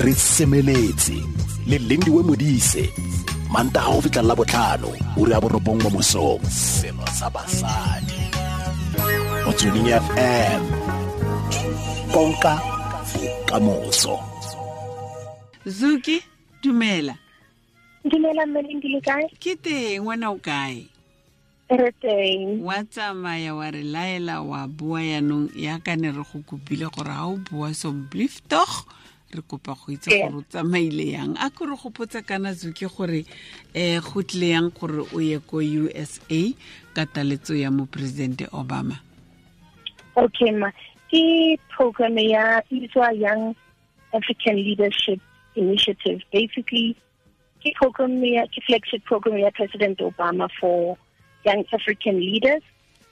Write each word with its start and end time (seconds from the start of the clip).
re 0.00 0.14
semeletse 0.14 1.12
le 1.66 1.76
lindiwe 1.78 2.22
modise 2.22 2.88
manta 3.52 3.80
ga 3.84 4.00
go 4.00 4.22
la 4.22 4.34
botlhano 4.34 4.88
o 5.16 5.24
re 5.28 5.34
a 5.36 5.40
borobong 5.40 5.76
mo 5.82 5.90
mosong 5.90 6.40
seno 6.48 7.04
sa 7.12 7.28
basadi. 7.28 8.16
Motsweding 9.44 9.92
fm 9.92 10.62
konka 12.12 12.56
bokamoso 13.12 14.16
zuki 15.66 16.24
dumela. 16.62 17.14
Dumela 18.04 18.46
mmeleng 18.46 18.80
di 18.80 18.88
le 18.88 19.00
kae? 19.04 19.28
Ke 19.36 19.52
teng 19.60 20.08
wena 20.08 20.32
o 20.32 20.40
kae? 20.40 20.88
Re 21.68 21.92
teng. 22.00 22.64
Wa 22.64 22.80
tsamaya 22.88 23.52
wa 23.52 23.68
re 23.68 23.84
laela 23.84 24.40
wa 24.40 24.64
bua 24.64 25.04
yanong 25.04 25.52
yaka 25.52 25.92
ne 25.96 26.08
re 26.08 26.24
go 26.24 26.40
kopile 26.40 26.88
gore 26.88 27.12
ga 27.12 27.28
o 27.28 27.36
bua 27.36 27.76
sombliftoch 27.76 28.88
re 29.34 29.42
kopa 29.42 29.74
go 29.74 29.92
itse 29.92 30.10
gore 30.10 30.36
o 30.36 30.42
tsamaile 30.42 31.06
yang. 31.12 31.36
A 31.38 31.50
ke 31.50 31.66
re 31.66 31.76
gopotsa 31.76 32.26
kana 32.26 32.50
zuki 32.54 32.86
gore 32.88 33.24
um 33.74 34.00
go 34.00 34.22
tlile 34.22 34.48
yang 34.48 34.70
gore 34.70 35.06
o 35.14 35.18
ye 35.18 35.38
ko 35.38 35.58
usa 35.58 36.54
ka 36.94 37.06
taletso 37.06 37.54
ya 37.54 37.70
moporesidente 37.70 38.48
obama? 38.52 38.98
Okay 40.16 40.50
ma. 40.50 40.70
Ke 41.10 41.58
program 41.70 42.18
ya 42.18 42.60
bitswa 42.70 43.14
young 43.14 43.54
african 44.14 44.56
leadership 44.56 45.20
initiative. 45.54 46.22
Basically 46.32 46.96
ke 47.62 47.74
program 47.74 48.22
ya 48.24 48.46
ke 48.46 48.62
flagship 48.66 49.04
program 49.04 49.38
ya 49.38 49.50
president 49.54 49.98
obama 49.98 50.48
for 50.60 50.96
young 51.44 51.64
african 51.72 52.18
leaders. 52.18 52.62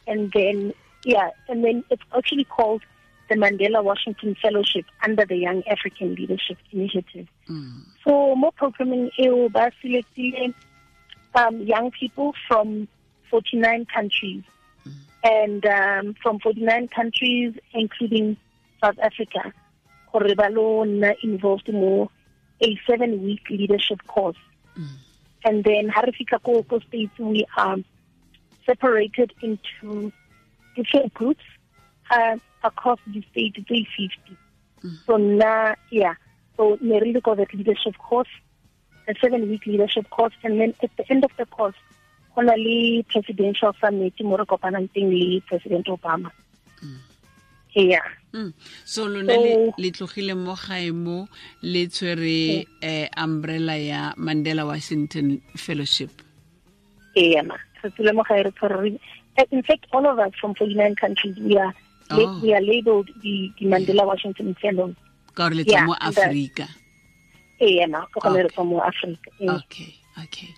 And 0.06 0.32
then 0.32 0.74
yeah 1.04 1.30
and 1.48 1.64
then 1.64 1.84
it's 1.90 2.02
actually 2.16 2.44
called 2.44 2.82
the 3.28 3.34
mandela 3.34 3.82
washington 3.82 4.34
fellowship 4.40 4.84
under 5.02 5.24
the 5.24 5.36
young 5.36 5.62
african 5.68 6.14
leadership 6.14 6.58
initiative. 6.72 7.26
Mm. 7.48 7.82
So 8.04 8.34
more 8.34 8.52
programming 8.52 9.10
eo 9.18 9.48
um, 11.34 11.60
young 11.60 11.90
people 11.90 12.34
from 12.46 12.88
49 13.30 13.86
countries. 13.94 14.42
And 15.24 15.66
um, 15.66 16.14
from 16.22 16.38
49 16.38 16.88
countries 16.88 17.54
including 17.72 18.36
South 18.82 18.98
Africa 19.02 19.52
gore 20.12 20.86
involved 21.22 21.72
mo 21.72 22.10
a 22.62 22.80
seven 22.88 23.22
week 23.22 23.42
leadership 23.50 24.06
course. 24.06 24.36
And 25.44 25.64
then 25.64 25.88
ha 25.88 26.02
re 26.02 26.12
fitlha 26.12 26.42
ko 26.42 26.62
ko 26.62 26.78
states 26.80 27.18
we 27.18 27.44
are 27.56 27.76
separated 28.66 29.32
into 29.42 30.12
different 30.76 31.14
groups. 31.14 31.44
Uh, 32.10 32.38
across 32.64 32.98
the 33.06 33.22
state 33.30 33.54
tse 33.54 33.86
50 33.96 34.36
so 35.06 35.16
na 35.16 35.74
yeah. 35.90 36.14
So 36.56 36.78
ne 36.80 36.98
re 37.00 37.12
le 37.12 37.20
ko 37.20 37.34
that 37.34 37.52
leadership 37.54 37.96
course 37.98 38.28
a 39.08 39.14
seven 39.20 39.48
week 39.48 39.64
leadership 39.66 40.08
course 40.10 40.34
and 40.44 40.60
then 40.60 40.74
at 40.82 40.90
the 40.96 41.04
end 41.10 41.24
of 41.24 41.30
the 41.38 41.46
course 41.46 41.74
go 42.34 42.42
na 42.42 42.54
le 42.54 43.02
presidential 43.04 43.72
summit 43.80 44.14
mo 44.22 44.36
re 44.36 44.44
kopanang 44.44 44.88
teng 44.94 45.10
le 45.10 45.40
president 45.46 45.86
obama. 45.86 46.30
Yeah. 47.74 48.02
Mm. 48.32 48.52
so 48.84 49.04
lona 49.06 49.34
So- 49.34 49.74
le 49.78 49.90
tlogile 49.92 50.34
mo 50.36 50.54
gae 50.56 50.90
mo 50.90 51.28
le 51.62 51.86
tshwere 51.86 52.66
eh, 52.82 53.08
umbrella 53.16 53.76
ya 53.76 54.14
mandela 54.16 54.66
washington 54.66 55.40
fellowship. 55.56 56.10
Yeah 57.14 57.42
ma. 57.42 57.56
Re 57.82 57.90
tsile 57.90 58.12
mo 58.14 58.22
gae 58.28 58.42
re 58.42 58.50
tshwere 58.50 58.98
in 59.52 59.62
fact 59.62 59.86
all 59.92 60.06
of 60.06 60.18
us 60.18 60.32
from 60.40 60.54
49 60.54 60.96
countries 60.96 61.36
we 61.38 61.56
are 61.56 61.72
Oh. 62.10 62.40
we 62.42 62.54
are 62.54 62.60
labeled 62.62 63.08
the, 63.22 63.52
the 63.58 63.66
mandela 63.66 64.06
washington 64.06 64.54
fellows 64.62 64.94
ka 65.34 65.48
gore 65.48 65.54
le 65.54 65.64
tswa 65.64 65.72
Yeah, 65.78 65.86
mo 65.86 65.94
aforika 66.00 66.66
yeah 67.60 67.86
ma 67.88 68.06
ka 68.12 68.28
re 68.32 68.44
Okay. 68.44 68.48
tswa 68.54 68.64
mo 68.66 68.80
africa 68.80 69.28
Eh. 69.40 69.50
okay 69.58 69.90
okay 70.24 70.48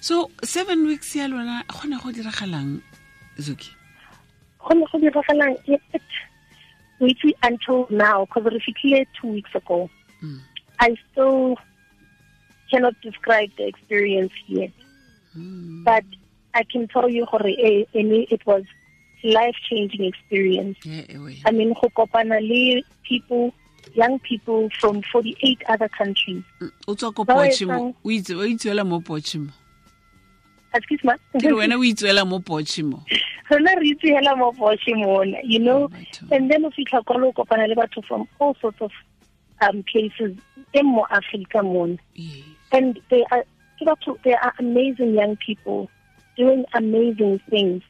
so 0.00 0.30
seven 0.44 0.86
weeks 0.86 1.16
ya 1.16 1.26
lona 1.28 1.64
go 1.68 1.88
ne 1.88 1.96
go 2.02 2.12
diragalang 2.12 2.80
zuki 3.38 3.70
go 4.62 4.74
ne 4.74 4.84
go 4.92 4.98
diragalang 4.98 5.56
it- 5.66 5.82
it- 5.98 6.18
we 7.00 7.16
see 7.22 7.34
until 7.42 7.86
now 7.90 8.24
because 8.26 8.44
re 8.54 8.60
fitlhile 8.66 9.06
two 9.20 9.28
weeks 9.36 9.54
ago 9.54 9.88
Mm. 10.22 10.38
i 10.78 10.90
still 11.10 11.56
cannot 12.70 12.94
describe 13.02 13.50
the 13.56 13.66
experience 13.66 14.32
yet 14.48 14.72
Mm. 15.36 15.82
but 15.84 16.04
i 16.54 16.62
can 16.72 16.86
tell 16.88 17.08
you 17.08 17.24
eh, 17.46 17.84
eh, 17.94 18.26
it 18.36 18.42
was 18.46 18.64
life 19.22 19.56
changing 19.68 20.04
experience 20.04 20.78
ewe. 21.08 21.36
i 21.44 21.52
mean 21.52 21.72
go 21.74 21.88
kopana 21.90 22.40
le 22.40 22.82
people 23.08 23.52
young 23.94 24.18
people 24.20 24.68
from 24.78 25.02
48 25.12 25.58
other 25.68 25.88
countries. 25.88 26.42
Mm, 26.60 26.70
o 26.86 26.94
tswa 26.94 27.12
ko 27.14 27.24
Ba 27.24 27.34
pochimo 27.34 27.72
etsang- 27.72 27.94
o 28.04 28.08
itse- 28.10 28.36
o 28.36 28.44
itseela 28.46 28.84
mo 28.84 29.00
pochimo 29.00 29.50
excuse 30.74 31.02
me? 31.04 31.12
Ke 31.40 31.46
re 31.48 31.52
wena 31.52 31.74
o 31.76 31.82
itseela 31.84 32.24
mo 32.26 32.38
pochimo 32.40 33.02
rona 33.50 33.74
re 33.80 33.90
itse 33.90 34.06
hela 34.14 34.36
mo 34.36 34.52
Bosch 34.52 34.86
you 34.86 35.58
know? 35.58 35.88
Batho. 35.88 36.30
and 36.30 36.50
then 36.50 36.64
o 36.64 36.70
fitlha 36.70 37.04
kwa 37.04 37.16
lo 37.18 37.32
kopana 37.32 37.66
le 37.68 37.74
batho 37.74 38.04
from 38.06 38.28
all 38.38 38.54
sorts 38.60 38.80
of 38.80 38.92
um 39.60 39.82
places 39.90 40.36
in 40.72 40.86
mo 40.86 41.04
Africa 41.10 41.58
and 42.72 43.00
they 43.10 43.24
are 43.32 43.44
they 44.24 44.34
are 44.34 44.52
amazing 44.58 45.14
young 45.14 45.36
people 45.44 45.90
doing 46.36 46.64
amazing 46.74 47.40
things 47.50 47.82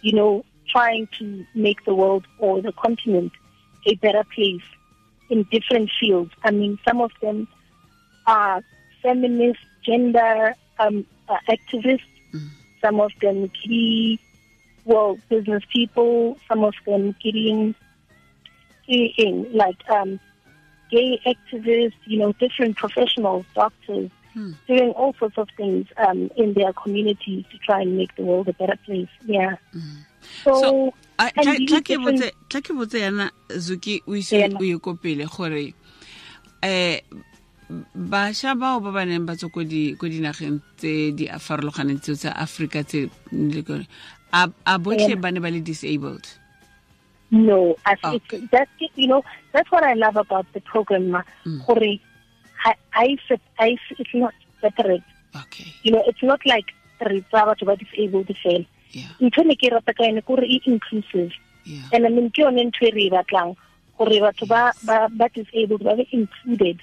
you 0.00 0.12
know 0.12 0.42
trying 0.76 1.06
to 1.18 1.24
make 1.54 1.84
the 1.88 1.94
world 1.94 2.24
or 2.38 2.60
the 2.60 2.72
continent 2.72 3.32
a 3.90 3.94
better 4.04 4.24
place 4.34 4.66
in 5.30 5.38
different 5.44 5.88
fields. 5.98 6.32
I 6.44 6.50
mean 6.50 6.78
some 6.86 7.00
of 7.00 7.12
them 7.22 7.48
are 8.26 8.62
feminist 9.02 9.60
gender 9.88 10.54
um 10.78 10.96
uh, 11.28 11.38
activists. 11.56 12.12
Some 12.84 13.00
of 13.00 13.10
them 13.22 13.38
key 13.60 14.20
well 14.84 15.18
business 15.30 15.62
people. 15.76 16.36
Some 16.48 16.62
of 16.70 16.74
them 16.86 17.02
getting 17.24 17.74
in 18.88 19.34
like 19.52 19.80
um 19.90 20.20
gay 20.90 21.20
activists 21.26 22.00
you 22.04 22.18
know 22.20 22.32
different 22.44 22.76
professionals 22.76 23.46
doctors 23.54 24.10
Hmm. 24.36 24.52
doing 24.68 24.90
all 24.90 25.14
sorts 25.20 25.38
of 25.38 25.48
things 25.56 25.86
um 25.96 26.20
in 26.36 26.52
their 26.52 26.72
communities 26.82 27.42
to 27.50 27.56
try 27.66 27.80
and 27.80 27.96
make 27.96 28.14
the 28.16 28.22
world 28.22 28.46
a 28.48 28.52
better 28.52 28.78
place. 28.84 29.08
Yeah 29.24 29.54
so, 30.44 30.52
so 30.60 30.68
a- 31.18 31.32
tla 31.66 31.80
ke 31.82 31.96
botse 32.00 32.30
tla 32.48 32.60
ke 32.60 32.72
botse 32.76 32.98
yana 33.00 33.30
zuki 33.56 34.02
o 34.06 34.14
ise 34.16 34.36
o 34.58 34.62
ye 34.62 34.78
ko 34.78 34.94
pele 34.94 35.24
gore 35.26 35.72
um 36.62 37.22
bašwa 37.94 38.54
bao 38.54 38.78
ba 38.80 38.90
ba 38.94 39.02
neng 39.06 39.26
ba 39.26 39.34
tswa 39.34 39.50
ko 39.50 39.64
di- 39.66 39.94
ko 39.98 40.06
dinageng 40.06 40.62
tse 40.78 41.10
di 41.18 41.26
farologaneng 41.26 41.98
tseo 41.98 42.14
tsa 42.14 42.30
africa 42.36 42.84
tse 42.86 43.10
a 44.32 44.78
botlhe 44.78 45.16
ba 45.18 45.30
ne 45.32 45.40
ba 45.40 45.50
le 45.50 45.60
disabled 45.60 46.26
No, 47.30 47.74
I 47.84 47.96
think 47.98 48.22
Okay. 48.30 48.46
that's 48.54 48.70
you 48.94 49.08
know 49.10 49.24
that's 49.50 49.66
what 49.74 49.82
I 49.82 49.94
love 49.98 50.14
about 50.14 50.46
the 50.54 50.60
program. 50.62 51.10
ma. 51.10 51.22
Gore 51.66 51.98
I 52.62 52.72
I 52.94 53.18
I 53.58 53.74
it's 53.98 54.14
not 54.14 54.30
separate. 54.62 55.02
okay 55.34 55.66
You 55.82 55.90
know, 55.90 56.04
it's 56.06 56.22
not 56.22 56.38
like 56.46 56.70
re 57.02 57.18
tsa 57.26 57.42
batho 57.50 57.66
ba 57.66 57.74
disabled 57.74 58.30
fela. 58.46 58.62
Ntho 59.20 59.44
ne 59.44 59.56
ke 59.56 59.70
rata 59.72 59.92
ka 59.92 60.04
ene 60.04 60.22
gore 60.22 60.44
e 60.44 60.60
inclusive. 60.64 61.32
And 61.92 62.06
I 62.06 62.08
mean 62.08 62.30
ke 62.30 62.38
yone 62.38 62.70
ntho 62.70 62.88
e 62.88 62.90
re 62.90 63.06
e 63.06 63.10
batlang 63.10 63.56
gore 63.98 64.20
batho 64.20 64.46
ba 64.46 65.28
disabled 65.34 65.84
ba 65.84 65.96
be 65.96 66.08
included 66.12 66.80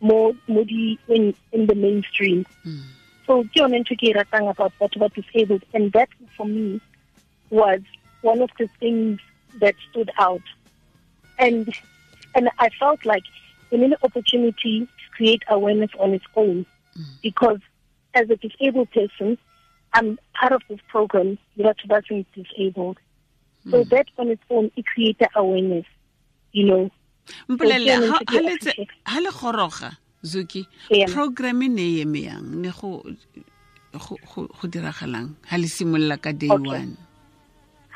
mo 0.00 0.36
mo 0.48 0.64
di 0.64 0.98
in 1.08 1.34
in 1.52 1.66
the 1.66 1.74
mainstream. 1.74 2.44
Mm. 2.64 2.82
So 3.26 3.44
ke 3.44 3.56
yone 3.56 3.84
ntho 3.84 3.98
ke 3.98 4.10
e 4.10 4.14
ratang 4.14 4.50
about 4.50 4.72
batho 4.80 4.98
ba 4.98 5.08
disabled 5.08 5.64
and 5.74 5.92
that 5.92 6.08
for 6.36 6.46
me 6.46 6.80
was 7.50 7.80
one 8.22 8.40
of 8.42 8.50
the 8.58 8.68
things 8.80 9.20
that 9.60 9.74
stood 9.90 10.10
out. 10.18 10.42
And 11.38 11.74
and 12.34 12.50
I 12.58 12.70
felt 12.80 13.04
like 13.04 13.24
an 13.72 13.94
opportunity 14.02 14.86
to 14.86 15.16
create 15.16 15.42
awareness 15.48 15.90
on 15.98 16.14
its 16.14 16.24
own 16.36 16.66
because 17.22 17.60
as 18.14 18.30
a 18.30 18.36
disabled 18.36 18.90
person, 18.90 19.36
I'm 19.94 20.18
part 20.38 20.52
of 20.52 20.62
this 20.68 20.80
program, 20.88 21.38
Yiratu 21.58 21.88
Basin 21.88 22.18
is 22.20 22.26
Disabled. 22.44 22.98
So 23.70 23.82
that 23.84 24.06
on 24.18 24.28
its 24.28 24.42
own, 24.50 24.70
it 24.76 24.84
created 24.86 25.28
awareness, 25.34 25.86
you 26.52 26.66
know. 26.66 26.90
mpolele 27.48 27.90
So, 27.90 27.96
ke 27.96 28.00
yone 28.00 28.10
ha 28.12 28.18
ntho 28.18 28.18
ha 28.18 28.24
ke 28.24 28.42
le 28.44 28.56
tse- 28.58 28.70
appreciate. 28.70 28.88
ha 29.06 29.18
le 29.20 29.30
goroga 29.30 29.90
zuki 30.22 30.66
Ee. 30.92 31.06
program 31.06 31.62
e 31.62 31.68
ne 31.68 31.86
eme 32.02 32.20
yang 32.22 32.44
ne 32.62 32.70
go 32.70 33.02
go 33.92 34.68
diragalang 34.68 35.34
ha 35.50 35.56
le 35.56 35.66
simolola 35.66 36.16
ka 36.20 36.30
day 36.32 36.48
one 36.48 36.96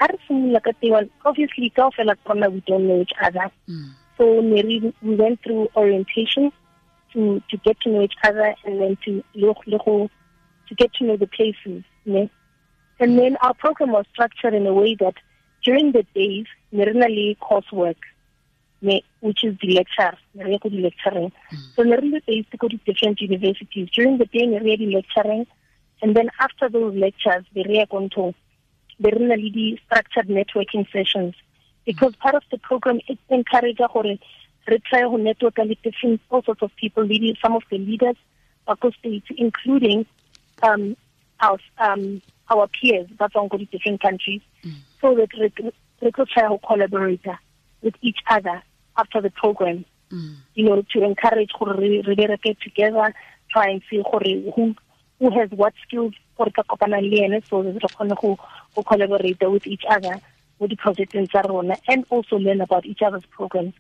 Ha 0.01 0.07
re 0.11 0.19
simolola 0.27 0.61
ka 0.65 0.73
day 0.83 0.91
one, 0.91 1.09
obviously, 1.25 1.71
kaofela 1.71 2.17
tsa 2.17 2.33
rona 2.35 2.49
we 2.51 2.61
don't 2.67 2.89
know 2.89 3.01
each 3.03 3.13
other. 3.23 3.47
Mm. 3.69 3.91
So 4.19 4.41
we 4.41 4.93
went 5.17 5.41
through 5.45 5.69
orientation 5.77 6.51
to 7.13 7.41
to 7.51 7.57
get 7.65 7.79
to 7.83 7.91
know 7.91 8.03
each 8.03 8.17
other 8.25 8.55
and 8.65 8.81
then 8.81 8.97
to 9.05 9.23
le 9.35 9.55
le 9.67 9.79
go- 9.85 10.11
to 10.71 10.75
get 10.75 10.95
to 10.95 11.05
know 11.05 11.17
the 11.19 11.27
places. 11.27 11.85
Ne? 12.07 12.31
And 12.99 13.19
then 13.19 13.37
our 13.43 13.55
program 13.55 13.93
was 13.93 14.07
structured 14.13 14.55
in 14.55 14.67
a 14.67 14.73
way 14.73 14.95
that 15.01 15.15
during 15.63 15.93
the 15.93 16.05
days, 16.15 16.47
ne 16.73 16.85
re 16.87 16.93
na 16.95 17.07
le 17.07 17.35
coursework. 17.47 18.01
me 18.83 19.05
which 19.21 19.45
is 19.45 19.57
the 19.61 19.75
lecture 19.75 20.17
re 20.35 20.59
go 20.63 20.69
di 20.75 20.81
lecturing 20.81 21.31
hmm. 21.51 21.65
so 21.77 21.83
ne 21.83 21.97
re 21.97 22.09
le 22.13 22.21
based 22.27 22.55
ko 22.61 22.69
di 22.69 22.79
different 22.87 23.21
universities 23.21 23.91
during 23.97 24.17
the 24.21 24.29
day 24.37 24.47
ne 24.53 24.61
re 24.67 24.77
di 24.83 24.87
lecturing 24.95 25.43
and 26.03 26.17
then 26.17 26.31
after 26.47 26.69
those 26.77 26.95
lectures 27.05 27.45
be 27.53 27.65
re 27.69 27.85
go 27.91 28.01
nto 28.07 28.25
be 29.07 29.13
re 29.17 29.27
na 29.33 29.37
le 29.43 29.67
structured 29.85 30.33
networking 30.39 30.87
sessions 30.97 31.35
hmm. 31.35 31.85
because 31.91 32.17
part 32.25 32.41
of 32.41 32.47
the 32.55 32.61
program 32.71 33.05
it 33.15 33.19
encourage 33.29 33.85
gore 33.93 34.17
re 34.73 34.79
try 34.89 35.03
to 35.03 35.19
network 35.29 35.63
with 35.73 35.83
different 35.89 36.21
all 36.31 36.43
sorts 36.49 36.63
of 36.69 36.75
people 36.85 37.05
leading 37.13 37.37
some 37.45 37.55
of 37.61 37.71
the 37.71 37.79
leaders 37.91 38.19
the 38.83 38.93
states 38.99 39.27
including 39.37 40.07
um 40.63 40.97
our 41.41 41.59
um 41.79 42.23
our 42.51 42.69
peers 42.69 43.09
but 43.19 43.35
on 43.37 43.49
the 43.53 43.65
different 43.67 44.01
countries 44.01 44.41
mm. 44.65 44.75
so 45.01 45.15
that 45.15 45.29
we, 45.39 45.71
we 46.01 46.13
could 46.13 46.29
try 46.29 46.49
to 46.49 46.59
collaborate 46.67 47.25
with 47.83 47.95
each 48.03 48.19
other 48.29 48.63
after 48.97 49.21
the 49.21 49.31
program 49.31 49.85
mm. 50.11 50.35
you 50.55 50.65
know 50.65 50.83
to 50.93 51.03
encourage 51.03 51.51
re 51.61 52.03
re 52.07 52.15
get 52.15 52.61
together 52.61 53.15
try 53.51 53.69
and 53.69 53.83
see 53.89 54.03
who 54.55 54.75
who 55.19 55.31
has 55.31 55.51
what 55.51 55.75
skills 55.87 56.15
for 56.37 56.47
ka 56.51 56.63
kopana 56.63 57.01
so 57.49 57.63
that 57.63 57.75
re 57.75 57.81
kgone 57.81 58.21
go 58.21 58.39
go 58.75 58.83
collaborate 58.83 59.41
with 59.51 59.67
each 59.67 59.85
other 59.89 60.21
with 60.59 60.71
the 60.71 60.77
projects 60.77 61.15
in 61.15 61.27
Sarona 61.27 61.77
and 61.89 62.05
also 62.11 62.37
learn 62.37 62.61
about 62.61 62.85
each 62.87 63.03
other's 63.03 63.27
programs 63.27 63.75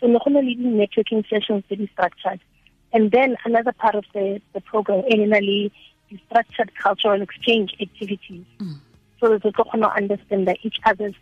so 0.00 0.06
gona 0.06 0.40
le 0.42 0.54
di 0.54 0.64
networking 0.64 1.28
sessions 1.28 1.64
to 1.68 1.76
be 1.76 1.86
structured 1.92 2.40
and 2.92 3.10
then 3.10 3.36
another 3.44 3.72
part 3.72 3.94
of 3.94 4.04
the 4.14 4.40
the 4.52 4.60
program 4.60 5.02
the 5.08 5.70
structured 6.26 6.72
cultural 6.82 7.20
exchange 7.22 7.74
activities 7.80 8.44
mm. 8.58 8.76
so 9.20 9.38
that 9.38 9.44
we 9.44 9.52
can 9.52 9.84
understand 9.84 10.46
that 10.48 10.58
each 10.62 10.78
other's 10.84 11.14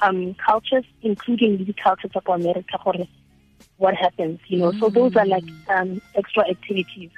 um, 0.00 0.34
cultures, 0.34 0.84
including 1.02 1.64
the 1.64 1.72
cultures 1.74 2.10
of 2.14 2.26
America, 2.26 2.78
what 3.76 3.94
happens, 3.94 4.40
you 4.46 4.58
know. 4.58 4.72
Mm. 4.72 4.80
So 4.80 4.88
those 4.88 5.16
are 5.16 5.26
like 5.26 5.44
um, 5.68 6.00
extra 6.14 6.48
activities. 6.48 7.10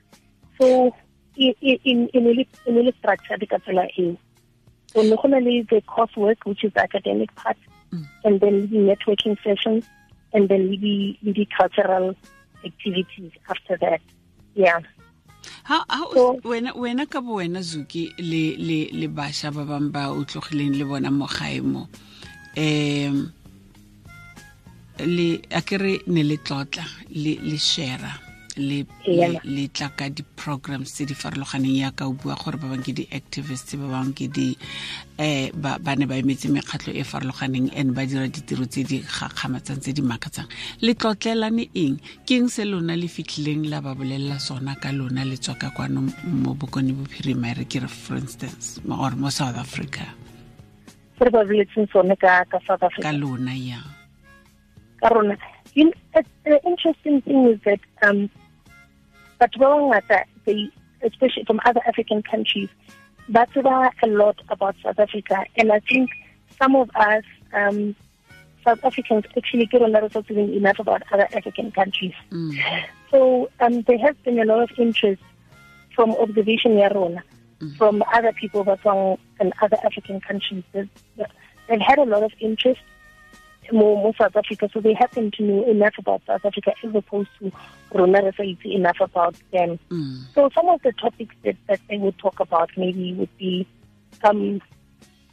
So 0.61 0.95
in 1.37 1.55
in 1.61 2.09
in 2.13 2.47
in 2.67 2.93
structure 2.99 3.37
the 3.39 3.47
katsela 3.47 3.89
e. 3.97 4.19
So 4.87 5.03
the 5.03 5.83
coursework, 5.89 6.37
which 6.45 6.63
is 6.65 6.73
the 6.73 6.83
academic 6.83 7.35
part, 7.35 7.57
mm. 7.93 8.07
and 8.25 8.41
then 8.41 8.69
the 8.69 8.77
networking 8.77 9.37
sessions, 9.43 9.85
and 10.33 10.49
then 10.49 10.71
the 10.71 11.19
the 11.23 11.49
cultural 11.57 12.15
activities 12.65 13.33
after 13.49 13.77
that. 13.79 14.01
Yeah. 14.55 14.81
Ha 15.65 15.85
ha 15.89 16.01
so, 16.13 16.37
wena 16.45 16.71
wena 16.77 17.07
ka 17.07 17.21
bo 17.25 17.41
wena 17.41 17.61
zuki 17.61 18.13
le 18.19 18.57
le 18.57 18.79
le 18.93 19.07
basha 19.09 19.49
ba 19.51 19.65
bang 19.65 19.89
ba 19.95 20.13
o 20.13 20.21
tlogileng 20.25 20.77
le 20.79 20.85
bona 20.85 21.11
mo 21.11 21.27
gaemo 21.27 21.89
um 22.57 23.33
le 25.17 25.29
akere 25.51 26.05
ne 26.07 26.23
le 26.23 26.37
tlotla 26.37 26.85
le 27.23 27.33
le 27.49 27.59
share 27.59 28.24
le 28.57 28.87
le 29.45 29.69
tla 29.69 29.89
ka 29.91 30.09
di-programs 30.09 30.87
tse 30.93 31.05
di 31.07 31.15
farologaneng 31.15 31.77
ya 31.77 31.91
ka 31.91 32.07
o 32.07 32.13
bua 32.13 32.35
gore 32.39 32.57
ba 32.57 32.69
bangwe 32.71 32.85
ke 32.85 32.93
di-activist 32.93 33.77
ba 33.77 33.87
bangwe 33.91 34.15
ke 34.15 34.27
di 34.31 34.57
um 35.19 35.51
ba 35.61 35.93
ne 35.97 36.07
ba 36.07 36.15
emetse 36.19 36.47
mekgatlho 36.49 36.95
e 36.95 37.03
farologaneng 37.03 37.71
and 37.75 37.95
ba 37.95 38.07
dira 38.07 38.29
ditiro 38.29 38.67
tse 38.67 38.85
di 38.85 38.99
gakgamatsang 39.03 39.81
tse 39.83 39.93
di 39.93 40.03
makatsang. 40.03 40.47
Le 40.81 40.95
tlotlelane 40.95 41.69
eng? 41.75 41.99
Ke 42.27 42.39
eng 42.39 42.49
se 42.49 42.65
lona 42.65 42.95
le 42.97 43.09
fitlhileng 43.09 43.67
la 43.67 43.81
ba 43.81 43.95
bolelela 43.95 44.39
sona 44.39 44.75
ka 44.77 44.93
lona 44.93 45.25
le 45.25 45.37
tswa 45.37 45.55
ka 45.59 45.71
kwano 45.75 46.07
mo 46.25 46.55
bokone 46.55 46.93
bophirima 46.95 47.55
re 47.59 47.65
ke 47.65 47.83
re 47.83 47.89
for 47.89 48.17
instance 48.17 48.81
or 48.89 49.11
mo 49.17 49.31
south 49.31 49.59
africa? 49.59 50.07
Ka 53.03 53.13
lona 53.13 53.55
ya. 53.55 53.83
Ka 55.01 55.09
rona. 55.09 55.37
Interesting 55.75 57.23
thing 57.23 57.47
is 57.51 57.59
that 57.65 57.81
um, 58.03 58.31
but 59.53 60.03
that 60.09 60.27
they 60.45 60.71
especially 61.03 61.45
from 61.45 61.61
other 61.65 61.81
African 61.87 62.23
countries 62.23 62.69
that's 63.29 63.57
about 63.57 63.93
a 64.03 64.07
lot 64.07 64.41
about 64.49 64.77
South 64.83 64.99
Africa 64.99 65.45
and 65.57 65.73
I 65.73 65.81
think 65.81 66.11
some 66.59 66.77
of 66.77 66.91
us 66.95 67.25
um, 67.53 67.95
South 68.65 68.83
Africans 68.85 69.25
actually 69.37 69.67
get 69.67 69.83
a 69.83 69.87
lot 69.87 70.03
of 70.03 70.31
knowing 70.31 70.55
enough 70.55 70.79
about 70.79 71.03
other 71.13 71.29
African 71.35 71.71
countries. 71.71 72.15
Mm. 72.31 72.85
So 73.11 73.51
um, 73.61 73.83
there 73.83 73.99
has 73.99 74.17
been 74.25 74.41
a 74.41 74.45
lot 74.45 74.63
of 74.63 74.71
interest 74.79 75.23
from 75.95 76.13
observation 76.13 76.73
Yarona, 76.73 77.23
mm. 77.61 77.77
from 77.77 78.03
other 78.13 78.33
people 78.33 78.65
from 78.83 79.19
in 79.39 79.53
other 79.61 79.77
African 79.85 80.21
countries. 80.21 80.65
They've, 80.73 80.89
they've 81.69 81.81
had 81.81 81.99
a 81.99 82.05
lot 82.05 82.23
of 82.23 82.33
interest 82.41 82.81
more, 83.73 83.97
more 83.97 84.15
South 84.19 84.37
Africa, 84.37 84.69
so 84.73 84.81
they 84.81 84.95
happen 84.95 85.31
to 85.33 85.43
know 85.43 85.71
enough 85.71 85.95
about 85.99 86.23
South 86.27 86.45
Africa 86.45 86.75
as 86.83 86.95
opposed 86.95 87.31
to 87.39 87.53
Rona 87.93 88.33
enough 88.65 89.01
about 89.01 89.37
them. 89.53 89.79
Mm. 89.91 90.25
So 90.35 90.51
some 90.55 90.69
of 90.69 90.83
the 90.83 90.93
topics 90.93 91.35
that, 91.45 91.57
that 91.69 91.81
they 91.89 91.99
would 91.99 92.19
talk 92.19 92.41
about 92.41 92.71
maybe 92.77 93.15
would 93.15 93.37
be 93.39 93.67
um, 94.23 94.61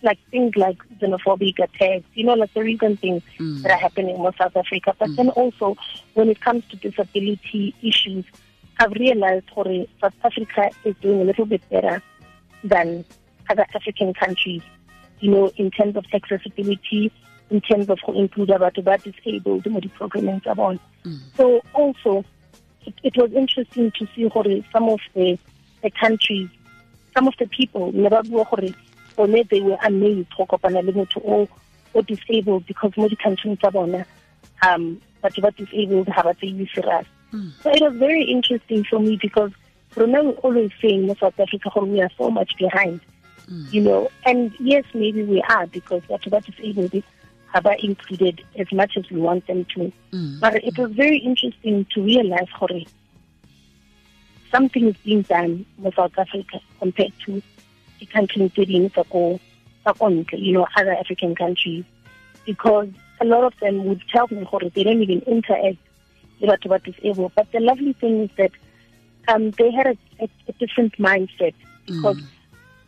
like 0.03 0.19
things 0.29 0.55
like 0.55 0.77
xenophobic 0.99 1.59
attacks, 1.59 2.05
you 2.13 2.23
know, 2.23 2.33
like 2.33 2.53
the 2.53 2.61
recent 2.61 2.99
things 2.99 3.23
mm. 3.37 3.61
that 3.61 3.71
are 3.71 3.77
happening 3.77 4.15
in 4.15 4.33
South 4.37 4.55
Africa. 4.55 4.95
But 4.97 5.09
mm. 5.09 5.15
then 5.15 5.29
also 5.29 5.75
when 6.13 6.29
it 6.29 6.41
comes 6.41 6.67
to 6.69 6.75
disability 6.77 7.75
issues, 7.81 8.25
I've 8.79 8.91
realized 8.93 9.45
that 9.55 9.87
South 9.99 10.13
Africa 10.23 10.71
is 10.85 10.95
doing 11.01 11.21
a 11.21 11.23
little 11.23 11.45
bit 11.45 11.67
better 11.69 12.01
than 12.63 13.05
other 13.49 13.65
African 13.75 14.13
countries, 14.13 14.61
you 15.19 15.31
know, 15.31 15.51
in 15.57 15.71
terms 15.71 15.95
of 15.95 16.05
accessibility, 16.13 17.11
in 17.51 17.61
terms 17.61 17.89
of 17.89 17.99
go 18.05 18.13
include 18.13 18.49
batho 18.49 18.83
ba 18.83 18.97
disabled 18.97 19.65
mo 19.67 19.79
di-programming 19.79 20.39
tsa 20.41 20.55
bone 20.55 20.79
so 21.35 21.61
also 21.73 22.23
it, 22.85 22.93
it, 23.03 23.17
was 23.17 23.31
interesting 23.33 23.91
to 23.91 24.07
see 24.15 24.27
gore 24.29 24.63
some 24.71 24.89
of 24.89 24.99
the, 25.13 25.37
the 25.83 25.91
countries 25.91 26.49
some 27.13 27.27
of 27.27 27.35
the 27.37 27.47
people 27.47 27.91
ne 27.91 28.09
ba 28.09 28.23
bua 28.23 28.45
gore 28.49 28.73
bone 29.17 29.43
they 29.51 29.61
were 29.61 29.77
amazed 29.83 30.31
go 30.37 30.45
kopana 30.45 30.81
le 30.81 30.91
motho 30.93 31.19
o 31.25 31.47
o 31.93 32.01
disabled 32.01 32.65
because 32.65 32.95
mo 32.97 33.07
di-countryng 33.07 33.57
bona 33.71 34.05
um 34.65 34.99
batho 35.21 35.41
ba 35.41 35.51
disabled 35.51 36.07
ga 36.07 36.23
ba 36.23 36.33
tseiwe 36.33 36.65
serious 36.73 37.05
so 37.61 37.69
it 37.71 37.81
was 37.81 37.95
very 37.95 38.23
interesting 38.23 38.83
for 38.83 38.99
me 38.99 39.17
because 39.21 39.51
rona 39.95 40.23
we 40.23 40.31
always 40.43 40.71
saying 40.81 41.09
in 41.09 41.15
south 41.15 41.39
africa 41.39 41.69
gore 41.73 41.85
we 41.85 42.01
are 42.01 42.11
so 42.17 42.29
much 42.29 42.55
behind 42.57 43.01
mm. 43.47 43.73
you 43.73 43.81
know 43.81 44.09
and 44.25 44.53
yes 44.59 44.85
maybe 44.93 45.23
we 45.23 45.41
are 45.49 45.67
because 45.67 46.01
batho 46.07 46.29
ba 46.31 46.39
disabled 46.39 47.03
are 47.53 47.75
included 47.79 48.43
as 48.57 48.71
much 48.71 48.97
as 48.97 49.09
we 49.09 49.19
want 49.19 49.45
them 49.47 49.65
to. 49.75 49.91
Mm. 50.11 50.39
But 50.39 50.63
it 50.63 50.77
was 50.77 50.91
very 50.91 51.17
interesting 51.17 51.85
to 51.93 52.01
realize 52.01 52.47
how 52.49 52.67
something 54.51 54.87
is 54.87 54.95
being 55.03 55.23
done 55.23 55.65
in 55.83 55.91
South 55.93 56.17
Africa 56.17 56.59
compared 56.79 57.13
to 57.25 57.41
the 57.99 58.05
country 58.05 58.43
including 58.43 58.91
you 58.93 60.53
know, 60.53 60.67
other 60.75 60.93
African 60.93 61.35
countries. 61.35 61.85
Because 62.45 62.89
a 63.19 63.25
lot 63.25 63.43
of 63.43 63.53
them 63.59 63.85
would 63.85 64.01
tell 64.11 64.27
me 64.29 64.47
how 64.49 64.59
they 64.59 64.83
don't 64.83 65.01
even 65.01 65.19
interact 65.21 65.77
with 66.39 66.59
what 66.65 66.87
is 66.87 66.95
able. 67.03 67.31
But 67.35 67.51
the 67.51 67.59
lovely 67.59 67.93
thing 67.93 68.23
is 68.23 68.29
that 68.37 68.51
um, 69.27 69.51
they 69.51 69.71
had 69.71 69.87
a, 69.87 69.97
a, 70.19 70.29
a 70.47 70.53
different 70.53 70.97
mindset 70.97 71.53
because 71.85 72.17
mm. 72.17 72.27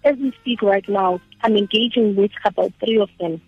as 0.03 0.17
we 0.17 0.31
speak 0.41 0.61
right 0.61 0.87
now, 0.89 1.21
I'm 1.41 1.55
engaging 1.55 2.15
with 2.15 2.31
about 2.45 2.73
three 2.79 2.97
of 2.97 3.09
them 3.19 3.41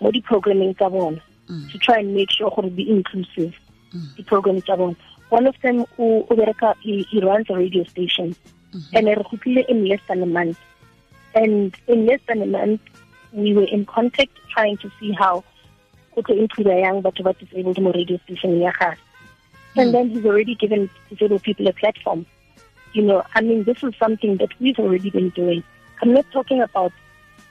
mo 0.00 0.10
di-programming 0.10 0.74
tsa 0.74 0.90
bona 0.90 1.20
mm. 1.48 1.70
to 1.70 1.78
try 1.78 1.98
and 1.98 2.14
make 2.14 2.30
sure 2.30 2.50
gore 2.50 2.70
be 2.70 2.88
inclusive 2.88 3.54
mm. 3.92 4.16
di-program 4.16 4.60
tsa 4.62 4.76
bona. 4.76 4.96
One 5.30 5.46
of 5.46 5.56
them 5.62 5.84
o 5.98 6.26
bereka 6.28 6.74
he 6.80 7.20
runs 7.20 7.48
a 7.48 7.56
radio 7.56 7.84
station. 7.84 8.34
Mm-hmm. 8.72 8.96
And 8.96 9.06
re 9.06 9.16
gotlile 9.16 9.64
in 9.68 9.84
less 9.86 10.00
than 10.08 10.22
a 10.22 10.26
month. 10.26 10.58
And 11.34 11.74
in 11.86 12.06
less 12.06 12.20
than 12.26 12.42
a 12.42 12.46
month 12.46 12.80
we 13.32 13.54
were 13.54 13.64
in 13.64 13.86
contact 13.86 14.32
trying 14.50 14.76
to 14.78 14.90
see 15.00 15.12
how 15.12 15.44
we 16.16 16.22
could 16.22 16.38
include 16.38 16.66
young 16.66 17.00
but 17.00 17.16
ba 17.24 17.32
disabled 17.32 17.80
mo 17.80 17.92
radio 17.92 18.18
station 18.24 18.60
ya 18.60 18.72
gage 18.78 18.98
mm. 18.98 19.82
and 19.82 19.94
then 19.94 20.10
he's 20.10 20.24
already 20.24 20.54
given 20.54 20.90
disabled 21.08 21.42
people 21.42 21.68
a 21.68 21.72
platform. 21.72 22.26
You 22.92 23.02
know 23.02 23.24
i 23.34 23.40
mean 23.40 23.64
this 23.64 23.82
is 23.82 23.94
something 23.96 24.36
that 24.36 24.52
we've 24.60 24.78
already 24.78 25.10
been 25.10 25.30
doing. 25.30 25.64
I'm 26.02 26.12
not 26.12 26.26
talking 26.32 26.60
about 26.60 26.92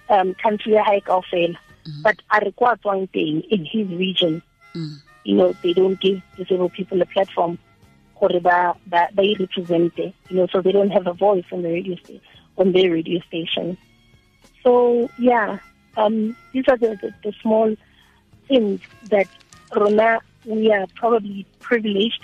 um 0.09 0.35
country 0.35 0.73
ya 0.73 0.85
or 0.85 1.01
kaofela 1.01 1.57
Mm. 1.85 2.03
But 2.03 2.21
a 2.31 2.45
re 2.45 2.51
kwa 2.51 2.77
tswang 2.77 3.09
teng 3.11 3.43
in 3.49 3.65
his 3.65 3.87
region, 3.89 4.41
mm. 4.75 5.01
you 5.23 5.35
know, 5.35 5.53
they 5.63 5.73
don't 5.73 5.99
give 5.99 6.21
disabled 6.37 6.73
people 6.73 7.01
a 7.01 7.05
platform 7.05 7.57
gore 8.21 8.39
ba 8.39 8.75
ba 8.85 9.09
ba 9.13 9.35
represent 9.39 9.97
you 9.97 10.13
know, 10.29 10.47
so 10.47 10.61
they 10.61 10.71
don't 10.71 10.91
have 10.91 11.07
a 11.07 11.13
voice 11.13 11.45
on 11.51 11.63
the 11.63 11.71
radio 11.71 11.97
on 12.57 12.71
their 12.71 12.91
radio 12.91 13.19
station. 13.27 13.77
So 14.63 15.09
yeah, 15.17 15.57
um, 15.97 16.35
these 16.53 16.65
are 16.67 16.77
the, 16.77 16.97
the, 17.01 17.13
the 17.23 17.33
small 17.41 17.75
things 18.47 18.81
that 19.09 19.27
Rona 19.75 20.19
we 20.45 20.71
are 20.71 20.87
probably 20.95 21.45
privileged 21.59 22.23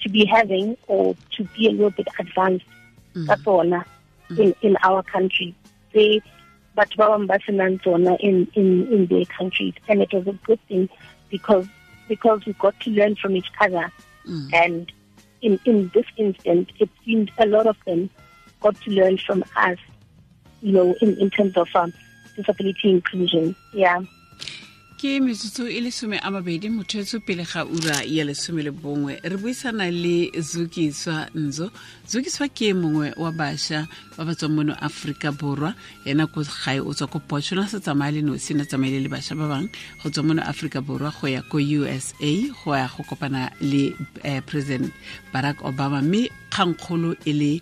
to 0.00 0.08
be 0.08 0.24
having 0.24 0.76
or 0.86 1.16
to 1.36 1.44
be 1.56 1.68
a 1.68 1.70
little 1.70 1.90
bit 1.90 2.08
advanced 2.18 2.66
mm. 3.14 3.26
mm. 3.26 4.38
in, 4.38 4.54
in 4.62 4.76
our 4.82 5.02
country. 5.02 5.54
They 5.92 6.22
but 6.74 6.88
ba 6.96 7.08
bangwe 7.08 7.26
ba 7.26 7.38
senang 7.46 7.80
tsona 7.80 8.16
in, 8.20 8.48
in, 8.54 8.86
in 8.92 9.06
their 9.06 9.24
countries 9.26 9.74
and 9.88 10.02
it 10.02 10.12
was 10.12 10.26
a 10.26 10.32
good 10.46 10.60
thing 10.68 10.88
because 11.30 11.66
because 12.08 12.44
we 12.44 12.52
got 12.54 12.78
to 12.80 12.90
learn 12.90 13.16
from 13.16 13.36
each 13.36 13.50
other. 13.60 13.90
And 14.52 14.92
in, 15.40 15.58
in 15.64 15.90
this 15.94 16.04
instance, 16.16 16.68
it 16.78 16.90
seemed 17.04 17.30
a 17.38 17.46
lot 17.46 17.66
of 17.66 17.76
them 17.86 18.10
got 18.60 18.80
to 18.82 18.90
learn 18.90 19.18
from 19.18 19.42
us, 19.56 19.78
you 20.60 20.72
know, 20.72 20.94
in, 21.00 21.18
in 21.18 21.30
terms 21.30 21.56
of 21.56 21.68
um, 21.74 21.92
disability 22.36 22.90
inclusion. 22.90 23.56
Yeah. 23.72 24.02
Ke 25.02 25.18
metsotso 25.18 25.66
e 25.66 25.80
lesome 25.80 26.14
a 26.22 26.30
mabedi 26.30 26.68
mothetso 26.70 27.18
pele 27.18 27.42
ga 27.42 27.64
ura 27.66 28.04
ya 28.06 28.22
lesome 28.24 28.62
le 28.62 28.70
bongwe 28.70 29.18
re 29.24 29.36
buisana 29.36 29.90
le 29.90 30.30
zukiswa 30.38 31.26
nzo. 31.34 31.72
Zukiswa 32.06 32.46
ke 32.46 32.70
mongwe 32.72 33.10
wa 33.18 33.32
bašwa 33.32 33.88
ba 34.16 34.24
ba 34.24 34.34
tswang 34.34 34.54
mono 34.54 34.76
aforika 34.78 35.32
borwa. 35.32 35.74
Yena 36.06 36.30
ko 36.30 36.46
gae 36.46 36.78
o 36.78 36.94
tswa 36.94 37.10
ko 37.10 37.18
potsona 37.18 37.66
se 37.66 37.80
tsamaya 37.82 38.12
le 38.14 38.22
nosi 38.22 38.54
na 38.54 38.62
tsamaile 38.64 39.02
le 39.02 39.08
bašwa 39.10 39.42
ba 39.42 39.48
bangwe. 39.50 39.70
Go 40.04 40.10
tswa 40.10 40.22
mono 40.22 40.42
aforika 40.46 40.78
borwa 40.80 41.10
go 41.10 41.26
ya 41.26 41.42
ko 41.42 41.58
usa 41.58 42.14
go 42.62 42.70
ya 42.70 42.86
go 42.86 43.02
kopana 43.02 43.50
le 43.60 43.96
eh, 44.22 44.40
president 44.46 44.86
barack 45.34 45.64
obama. 45.66 45.98
Mme 46.00 46.30
kgangkgolo 46.54 47.16
e 47.26 47.32
le 47.32 47.60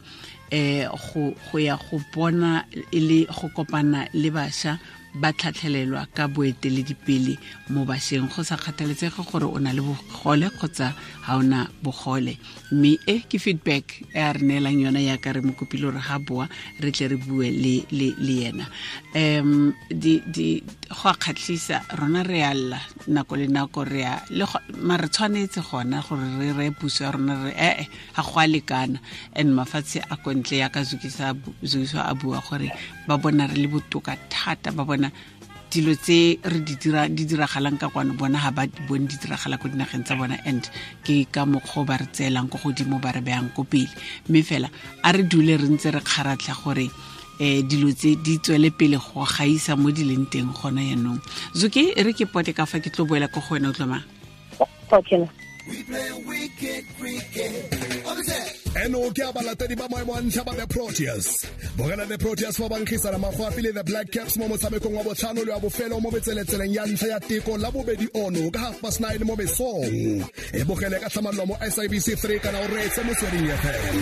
eh 0.52 0.85
go 0.92 1.32
go 1.49 1.59
ya 1.59 1.80
go 1.80 2.04
bona 2.12 2.66
e 2.92 3.00
le 3.00 3.25
go 3.32 3.49
kopana 3.49 4.12
le 4.12 4.28
bašwa 4.28 4.76
ba 5.14 5.33
tlhatlhelelwa 5.33 6.07
ka 6.14 6.29
boeteledipele 6.29 7.38
mo 7.71 7.85
bašweng. 7.85 8.29
Go 8.31 8.43
sa 8.43 8.57
kgathaletsege 8.57 9.23
gore 9.31 9.47
o 9.47 9.59
na 9.59 9.73
le 9.73 9.83
bogole 9.83 10.50
kgotsa 10.50 10.95
ga 11.26 11.37
o 11.37 11.43
na 11.43 11.67
bogole. 11.83 12.38
Mme 12.73 12.99
e 13.07 13.21
ke 13.29 13.38
feedback 13.38 14.02
e 14.14 14.21
a 14.21 14.33
re 14.33 14.40
neelang 14.40 14.81
yona 14.81 15.00
yaka 15.00 15.33
re 15.33 15.40
mokopile 15.40 15.90
gore 15.90 16.00
ga 16.00 16.19
boa 16.19 16.49
re 16.81 16.90
tle 16.93 17.09
re 17.09 17.17
bue 17.17 17.50
le, 17.50 17.85
le, 17.90 18.14
le 18.19 18.35
yena 18.43 18.67
um 19.14 19.75
di, 19.90 20.23
di, 20.26 20.62
go 20.88 21.09
a 21.09 21.14
kgatlhisa 21.14 21.83
rona 21.99 22.23
re 22.23 22.43
a 22.43 22.55
lla 22.55 22.79
nako 23.09 23.37
le 23.37 23.47
nako 23.49 23.85
re 23.85 24.05
a 24.05 24.23
le 24.31 24.47
mare 24.79 25.09
tshwanetse 25.09 25.61
gona 25.67 26.00
gore 26.00 26.38
re 26.38 26.52
reye 26.52 26.71
puso 26.71 27.05
ya 27.05 27.11
rona 27.11 27.35
re 27.45 27.52
ee 27.57 27.88
ga 28.14 28.23
go 28.23 28.38
a 28.38 28.47
lekana. 28.47 29.00
And 29.35 29.50
mafatshe 29.50 30.05
a 30.11 30.17
kontle 30.17 30.59
yaka 30.59 30.83
zukisa 30.83 31.35
zukiswa 31.62 32.07
a 32.09 32.14
bua 32.14 32.40
gore 32.40 32.71
ba 33.09 33.19
bona 33.19 33.47
re 33.49 33.57
le 33.57 33.69
botoka 33.69 34.17
thata 34.29 34.71
ba 34.71 34.85
bona 34.85 35.11
dilo 35.71 35.95
tse 35.95 36.38
re 36.43 36.61
di 36.62 36.75
dira 36.76 37.09
di 37.09 37.25
diragalang 37.26 37.79
ka 37.79 37.88
kwano 37.88 38.14
bona 38.14 38.38
ga 38.38 38.50
ba 38.50 38.67
bone 38.87 39.07
di 39.07 39.17
diragala 39.19 39.59
ko 39.59 39.69
dinageng 39.69 40.05
tsa 40.07 40.14
bona. 40.14 40.38
And 40.47 40.62
ke 41.02 41.26
ka 41.31 41.47
mokgwa 41.47 41.83
o 41.83 41.85
ba 41.85 41.99
re 41.99 42.07
tseelang 42.07 42.47
ko 42.50 42.59
godimo 42.62 43.00
ba 43.02 43.11
re 43.11 43.23
beyang 43.23 43.50
ko 43.55 43.64
pele. 43.64 43.90
Mme 44.29 44.43
fela 44.43 44.71
a 45.02 45.11
re 45.11 45.23
dule 45.23 45.59
re 45.59 45.67
ntse 45.67 45.90
re 45.90 45.99
kgaratlha 45.99 46.55
gore 46.62 46.90
um 47.40 47.62
dilo 47.68 47.92
tse 47.92 48.16
di 48.25 48.38
tswele 48.38 48.70
pele 48.70 48.99
go 49.00 49.25
gaisa 49.25 49.76
mo 49.76 49.90
di 49.90 50.04
leng 50.04 50.26
teng 50.30 50.52
gona 50.52 50.82
yaanong 50.82 51.20
zoke 51.56 51.82
e 51.97 52.02
re 52.02 52.12
ke 52.12 52.25
pote 52.28 52.52
ka 52.52 52.66
fa 52.66 52.80
ke 52.80 52.92
tlo 52.92 53.04
boela 53.09 53.28
ko 53.32 53.40
go 53.40 53.54
wena 53.54 53.70
o 53.70 53.73
tloma 53.73 54.00
Okay. 54.90 55.23
eno 58.85 59.11
ke 59.14 59.23
a 59.23 59.32
balatedi 59.32 59.76
ba 59.76 59.87
maemo 59.88 60.14
a 60.16 60.20
ntlha 60.23 60.44
ba 60.44 60.52
the 60.54 60.66
proteas 60.66 61.47
bogela 61.76 62.06
the 62.09 62.18
proteas 62.18 62.56
fa 62.56 62.68
bankgisana 62.68 63.18
magwapi 63.18 63.62
le 63.62 63.73
the 63.73 63.85
black 63.85 64.11
caps 64.11 64.37
mo 64.38 64.49
motshamekong 64.49 64.94
wa 64.94 65.02
botlhano 65.04 65.44
le 65.44 65.52
wa 65.52 65.61
bofelo 65.61 66.00
mo 66.00 66.11
betseletseleng 66.11 66.75
ya 66.75 66.87
ntlha 66.87 67.09
ya 67.09 67.20
teko 67.20 67.56
la 67.59 67.70
bobedi 67.70 68.09
ono 68.14 68.50
ka 68.50 68.59
half 68.59 68.80
past 68.80 69.00
nine 69.00 69.25
mo 69.25 69.37
besong 69.37 70.25
e 70.52 70.64
bogele 70.64 70.99
ka 70.99 71.09
tlhamalelo 71.09 71.47
mo 71.47 71.56
sabc 71.61 72.09
3 72.18 72.40
kana 72.40 72.59
o 72.61 72.66
reetse 72.66 73.02
mo 73.04 73.14
sweding 73.14 73.49
fm 73.62 73.97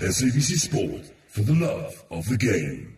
SABC 0.00 0.58
Sport 0.58 1.02
for 1.28 1.42
the 1.42 1.54
love 1.54 2.04
of 2.10 2.24
the 2.28 2.36
game. 2.36 2.94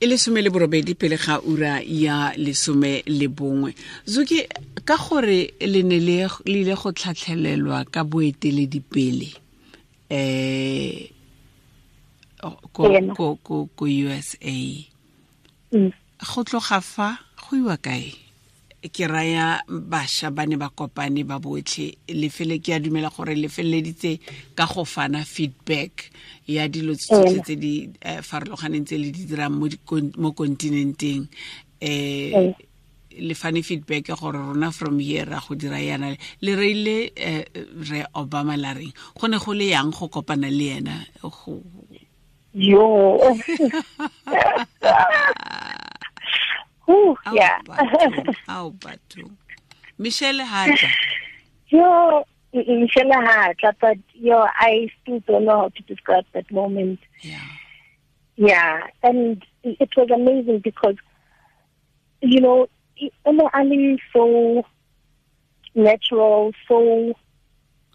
e 0.00 0.06
lesome 0.06 0.40
le 0.42 0.48
borobedi 0.50 0.94
pele 0.94 1.16
ga 1.16 1.40
ura 1.44 1.80
ya 1.84 2.32
lesome 2.36 3.02
le 3.06 3.28
bongwe. 3.28 3.74
Zuki 4.06 4.46
ka 4.84 4.96
gore 4.96 5.52
le 5.60 5.82
ne 5.82 5.98
le 6.00 6.26
le 6.46 6.60
ile 6.62 6.74
go 6.74 6.90
tlhatlhelelwa 6.92 7.84
ka 7.84 8.02
boeteledipele 8.04 9.28
um 10.10 11.06
ko 13.76 13.84
usa 13.84 14.38
Mm. 15.72 15.92
go 16.34 16.42
tloga 16.42 16.80
fa? 16.80 17.18
Go 17.38 17.56
iwa 17.56 17.76
kae 17.76 18.12
ke 18.88 19.04
raya 19.04 19.60
bašwa 19.68 20.30
ba 20.32 20.46
ne 20.48 20.56
ba 20.56 20.72
kopane 20.72 21.20
ba 21.28 21.36
botlhe. 21.38 21.98
Lefele 22.08 22.60
ke 22.64 22.72
a 22.72 22.80
dumela 22.80 23.12
gore 23.12 23.36
le 23.36 23.48
feleleditse 23.48 24.18
ka 24.56 24.64
go 24.64 24.84
fana 24.84 25.24
feedback 25.24 26.08
ya 26.48 26.68
dilo 26.68 26.96
tsotlhe 26.96 27.44
tse 27.44 27.56
di 27.60 27.90
eh, 28.00 28.24
farologaneng 28.24 28.88
tse 28.88 28.96
le 28.96 29.12
di 29.12 29.28
dirang 29.28 29.60
mo 29.60 30.32
kontinenteng 30.32 31.28
um 31.82 32.54
le 33.20 33.34
fane 33.34 33.60
feedback 33.62 34.08
gore 34.16 34.40
rona 34.40 34.72
from 34.72 34.98
here 34.98 35.28
ra 35.28 35.40
go 35.44 35.54
dira 35.54 35.76
yana. 35.76 36.16
Le 36.40 36.56
reile 36.56 37.12
eh, 37.16 37.44
re 37.84 38.06
obama 38.16 38.56
la 38.56 38.72
reng? 38.72 38.92
Go 39.12 39.26
ne 39.28 39.36
go 39.36 39.52
le 39.52 39.68
yang 39.68 39.92
go 39.92 40.08
kopana 40.08 40.48
le 40.48 40.80
ena 40.80 41.04
go 41.20 41.60
Yo. 42.52 43.20
Ooh, 46.90 47.16
Ao 47.26 47.34
yeah. 47.34 47.60
bathong, 47.66 48.34
ao 48.48 48.70
bathong 48.70 49.36
michelle 49.98 50.40
hatla. 50.44 50.90
Yo, 51.68 52.24
Michelle 52.52 53.12
Hatla, 53.12 53.72
but 53.80 53.96
yo, 54.14 54.44
I 54.58 54.88
still 55.00 55.20
don't 55.20 55.44
know 55.44 55.58
how 55.60 55.68
to 55.68 55.82
describe 55.84 56.24
that 56.34 56.50
moment. 56.50 56.98
yeah. 57.22 57.38
Yeah, 58.36 58.86
and 59.04 59.44
it 59.62 59.90
was 59.96 60.08
amazing 60.10 60.60
because, 60.64 60.96
you 62.22 62.40
know, 62.40 62.66
it- 62.96 63.12
Eno 63.26 63.48
Ali 63.52 64.00
so 64.12 64.64
natural, 65.74 66.52
so 66.66 67.12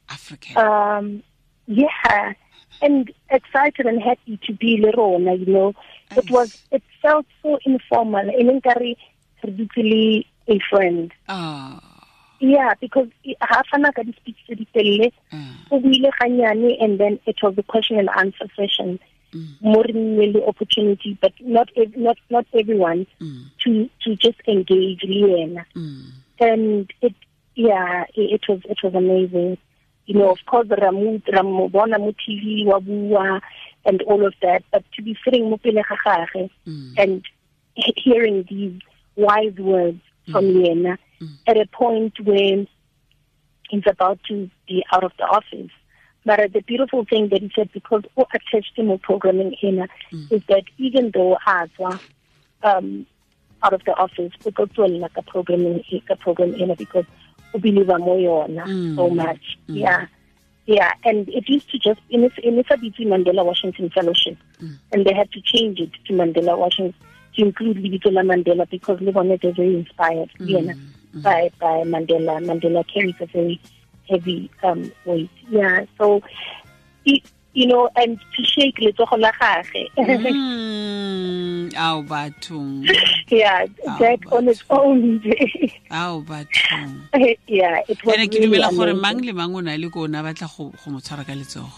african. 0.09 0.57
um, 0.57 1.23
yeah, 1.67 2.33
and 2.81 3.11
excited 3.29 3.85
and 3.85 4.01
happy 4.01 4.39
to 4.45 4.53
be 4.53 4.81
Lerona, 4.81 5.39
you 5.39 5.51
know. 5.51 5.73
It 6.11 6.29
was, 6.29 6.49
it 6.71 6.83
felt 7.01 7.25
so 7.41 7.59
informal. 7.65 8.31
Kari, 8.61 8.97
really 9.75 10.25
a 10.47 10.59
friend. 10.69 11.11
oh 11.29 11.79
Yeah, 12.39 12.73
because 12.79 13.07
half 13.41 13.67
an 13.73 13.85
hour 13.85 13.93
speech 14.17 14.37
to 14.47 14.55
the 14.55 14.67
tele, 14.73 15.11
o 15.71 15.79
buile 15.79 16.11
ganyane, 16.21 16.83
and 16.83 16.99
then 16.99 17.19
it 17.25 17.37
was 17.41 17.57
a 17.57 17.63
question 17.63 17.97
and 17.99 18.09
answer 18.09 18.47
session. 18.55 18.99
More 19.61 19.83
than 19.83 20.17
really 20.17 20.41
opportunity, 20.45 21.17
but 21.21 21.33
not 21.41 21.69
not 21.97 22.17
not 22.29 22.45
everyone 22.57 23.05
mm, 23.19 23.43
to 23.63 23.89
to 24.03 24.15
just 24.15 24.39
engage 24.47 25.01
Liena. 25.03 25.65
mm, 25.75 26.11
And 26.39 26.91
it 27.01 27.13
yeah, 27.55 28.05
it, 28.15 28.41
it 28.41 28.41
was 28.47 28.61
it 28.65 28.77
was 28.83 28.93
amazing. 28.93 29.57
You 30.05 30.15
know, 30.15 30.29
of 30.29 30.39
course 30.45 30.67
Ramu 30.67 31.23
Ramobona 31.23 31.99
mo 31.99 32.13
TV 32.13 32.65
wa 32.65 32.79
bua 32.79 33.41
and 33.85 34.01
all 34.03 34.25
of 34.25 34.33
that, 34.41 34.63
but 34.71 34.83
to 34.93 35.01
be 35.01 35.17
sitting 35.23 35.49
mo 35.49 35.57
pele 35.57 35.81
ga 35.83 36.25
mm, 36.25 36.93
and 36.97 37.23
hearing 37.75 38.45
these 38.49 38.79
wise 39.15 39.55
words 39.57 40.01
from 40.31 40.45
Liena 40.45 40.97
at 41.47 41.57
a 41.57 41.65
point 41.67 42.19
when 42.19 42.67
he's 43.69 43.83
about 43.87 44.19
to 44.27 44.49
be 44.67 44.83
out 44.91 45.03
of 45.03 45.11
the 45.17 45.23
office. 45.23 45.71
But 46.25 46.39
uh, 46.39 46.47
the 46.51 46.61
beautiful 46.61 47.05
thing 47.05 47.29
that 47.29 47.41
he 47.41 47.51
said, 47.55 47.69
because 47.71 48.03
who 48.15 48.25
attached 48.33 48.75
to 48.75 48.97
programming 48.97 49.55
here, 49.59 49.87
is 50.31 50.41
that 50.49 50.63
even 50.77 51.11
though 51.13 51.37
Azwa 51.45 51.99
um, 52.63 53.05
out 53.61 53.73
of 53.73 53.83
the 53.85 53.93
office, 53.93 54.31
we 54.43 54.51
go 54.51 54.65
to 54.65 54.83
a 54.83 55.21
programming 55.23 55.83
a 56.09 56.15
program 56.15 56.53
in 56.55 56.73
because 56.75 57.05
believe 57.59 57.89
I'm 57.89 58.01
Mm. 58.01 58.95
so 58.95 59.09
much. 59.09 59.57
Yeah. 59.67 60.07
Yeah, 60.67 60.93
and 61.03 61.29
it 61.29 61.47
used 61.47 61.69
to 61.71 61.77
just 61.77 62.01
in 62.09 62.23
its 62.23 62.35
in 62.41 62.57
its 62.57 62.69
BT 62.81 63.05
Mandela 63.05 63.45
Washington 63.45 63.91
Fellowship, 63.91 64.35
and 64.91 65.05
they 65.05 65.13
had 65.13 65.31
to 65.33 65.41
change 65.41 65.79
it 65.79 65.91
to 66.07 66.13
Mandela 66.13 66.57
Washington 66.57 66.95
to 67.35 67.41
include 67.45 67.77
Libitola 67.77 68.23
Mandela 68.25 68.67
because 68.67 68.99
Lebanon 68.99 69.37
is 69.43 69.55
very 69.55 69.75
inspired, 69.75 70.31
yeah, 70.39 70.73
by 71.13 71.51
by 71.59 71.83
Mandela. 71.83 72.43
Mandela 72.43 72.83
carries 72.91 73.13
a 73.19 73.27
very 73.27 73.61
heavy 74.09 74.49
um, 74.63 74.91
weight. 75.05 75.29
Yeah, 75.49 75.85
so 75.99 76.23
it, 77.05 77.21
you 77.55 77.65
know, 77.65 77.89
and 77.95 78.19
to 78.35 78.43
shake 78.43 78.75
letsogo 78.85 79.17
la 79.17 79.31
gagwe. 79.31 79.87
mm, 79.97 81.73
ao 81.77 82.03
bathong 82.03 82.85
yeah, 83.31 83.65
that 83.99 84.19
on 84.31 84.47
its 84.47 84.63
own. 84.69 85.21
ao 85.89 86.21
bathong 86.21 86.93
yeah, 87.47 87.79
it 87.87 87.97
was 88.05 88.15
ene 88.15 88.27
ke 88.27 88.43
dumela 88.43 88.69
gore 88.75 88.93
mang 88.93 89.19
le 89.29 89.33
mang 89.33 89.55
o 89.55 89.61
na 89.61 89.75
le 89.75 89.89
ko 89.89 90.03
o 90.03 90.07
na 90.07 90.21
batla 90.21 90.47
go 90.57 90.71
mo 90.91 90.99
tshwara 90.99 91.25
ka 91.25 91.33
letsogo 91.33 91.71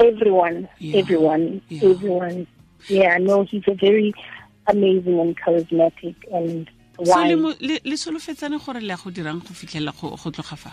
everyone, 0.00 0.68
Yeah. 0.80 0.96
everyone, 0.98 1.62
Yeah. 1.68 1.90
everyone. 1.90 2.46
Yeah, 2.88 3.16
no, 3.18 3.44
he's 3.44 3.62
a 3.68 3.74
very 3.74 4.12
amazing 4.66 5.20
and 5.20 5.36
charismatic 5.38 6.16
and 6.32 6.68
so 6.98 7.14
le 7.22 7.36
wise. 7.36 7.56
le 7.60 7.78
le 7.84 7.96
solofetsane 7.96 8.58
gore 8.58 8.80
le 8.80 8.96
go 8.96 9.10
dirang 9.10 9.38
go 9.46 9.54
fitlhela 9.54 9.92
go 10.00 10.16
tlogafa 10.16 10.32
tloga 10.32 10.56
fa 10.64 10.72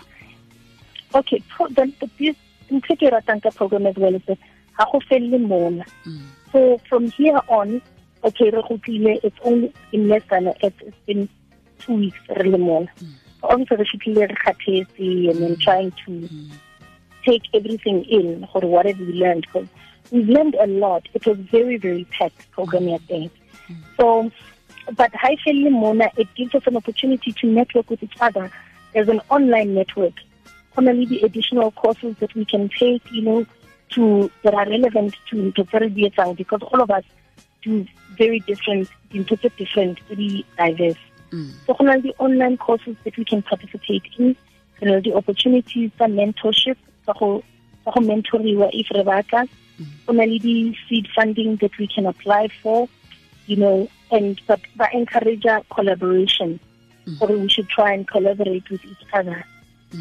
Okay, 1.14 1.42
the, 1.70 1.84
the, 2.18 2.36
the, 2.70 2.76
ntho 2.76 2.94
e 2.94 2.96
ke 2.96 3.12
ratang 3.14 3.42
ka 3.42 3.52
program 3.52 3.86
as 3.86 3.96
well 3.96 4.16
is 4.16 4.38
ha 4.78 4.86
go 4.92 5.00
felle 5.10 5.40
mona. 5.40 5.86
Mm. 6.06 6.22
So 6.52 6.78
from 6.90 7.12
here 7.12 7.40
on, 7.50 7.82
okay 8.26 8.50
re 8.50 8.62
go 8.68 8.78
tlile 8.86 9.20
it's 9.24 9.40
only 9.44 9.72
in 9.92 10.08
less 10.08 10.24
than 10.30 10.54
it's, 10.62 10.82
been 11.06 11.30
two 11.80 11.96
weeks 12.04 12.18
re 12.42 12.50
le 12.50 12.58
mona 12.58 12.88
obviously 13.44 13.78
re 13.78 13.86
fitlhile 13.92 14.30
re 14.32 14.38
kgathetse 14.44 15.30
and 15.32 15.44
then 15.44 15.56
trying 15.66 15.92
to 16.04 16.14
take 17.28 17.44
everything 17.60 18.04
in 18.20 18.48
for 18.52 18.62
what 18.74 18.86
have 18.86 19.00
we 19.00 19.14
learned 19.24 19.48
because 19.48 19.68
we've 20.12 20.30
learned 20.38 20.56
a 20.66 20.68
lot 20.68 21.08
it 21.14 21.26
was 21.26 21.38
very 21.56 21.78
very 21.86 22.06
packed 22.18 22.52
program 22.58 22.88
ya 22.94 23.00
teng 23.10 23.30
so 23.98 24.10
but 25.02 25.20
high 25.26 25.38
mona 25.80 26.10
it 26.24 26.30
gives 26.40 26.56
us 26.60 26.72
an 26.72 26.78
opportunity 26.82 27.32
to 27.42 27.48
network 27.60 27.90
with 27.90 28.04
each 28.08 28.20
other 28.30 28.46
there's 28.94 29.10
an 29.18 29.22
online 29.30 29.74
network 29.80 30.25
commonly 30.76 31.06
the 31.06 31.22
additional 31.22 31.72
courses 31.72 32.16
that 32.20 32.34
we 32.36 32.46
can 32.46 32.70
take 32.70 33.02
you 33.12 33.22
know 33.22 33.46
to 33.90 34.30
that 34.44 34.54
are 34.54 34.68
relevant 34.70 35.16
to 35.30 35.52
to 35.54 35.64
because 36.36 36.62
all 36.62 36.82
of 36.82 36.92
us 36.92 37.04
do 37.64 37.86
very 38.18 38.40
different 38.42 38.90
into 39.12 39.36
different 39.36 40.00
very 40.10 40.46
diverse. 40.58 41.04
Mm. 41.32 41.52
so 41.66 41.76
na 41.82 41.96
le 42.04 42.12
online 42.20 42.58
courses 42.58 42.96
that 43.04 43.18
we 43.18 43.26
can 43.26 43.42
participate 43.42 44.04
in 44.20 44.36
you 44.82 44.88
know, 44.88 44.96
le 44.96 45.02
di-opportunities 45.02 45.92
tsa 45.98 46.08
mentorship 46.08 46.78
go 47.08 47.42
tsa 47.84 47.92
go 47.96 48.02
mentoriwa 48.02 48.70
if 48.74 48.92
re 48.92 49.04
batla. 49.04 49.48
Go 50.06 50.14
na 50.14 50.26
di-seed 50.26 51.08
funding 51.16 51.58
that 51.58 51.76
we 51.80 51.88
can 51.88 52.06
apply 52.06 52.48
for 52.62 52.88
you 53.48 53.56
know 53.56 53.88
and 54.12 54.42
but 54.48 54.62
ba 54.76 54.88
encourage 54.94 55.46
collaboration. 55.70 56.60
Or 57.22 57.28
we 57.28 57.48
should 57.50 57.70
try 57.70 57.94
and 57.94 58.08
collaborate 58.08 58.68
with 58.72 58.84
each 58.84 59.06
other 59.14 59.46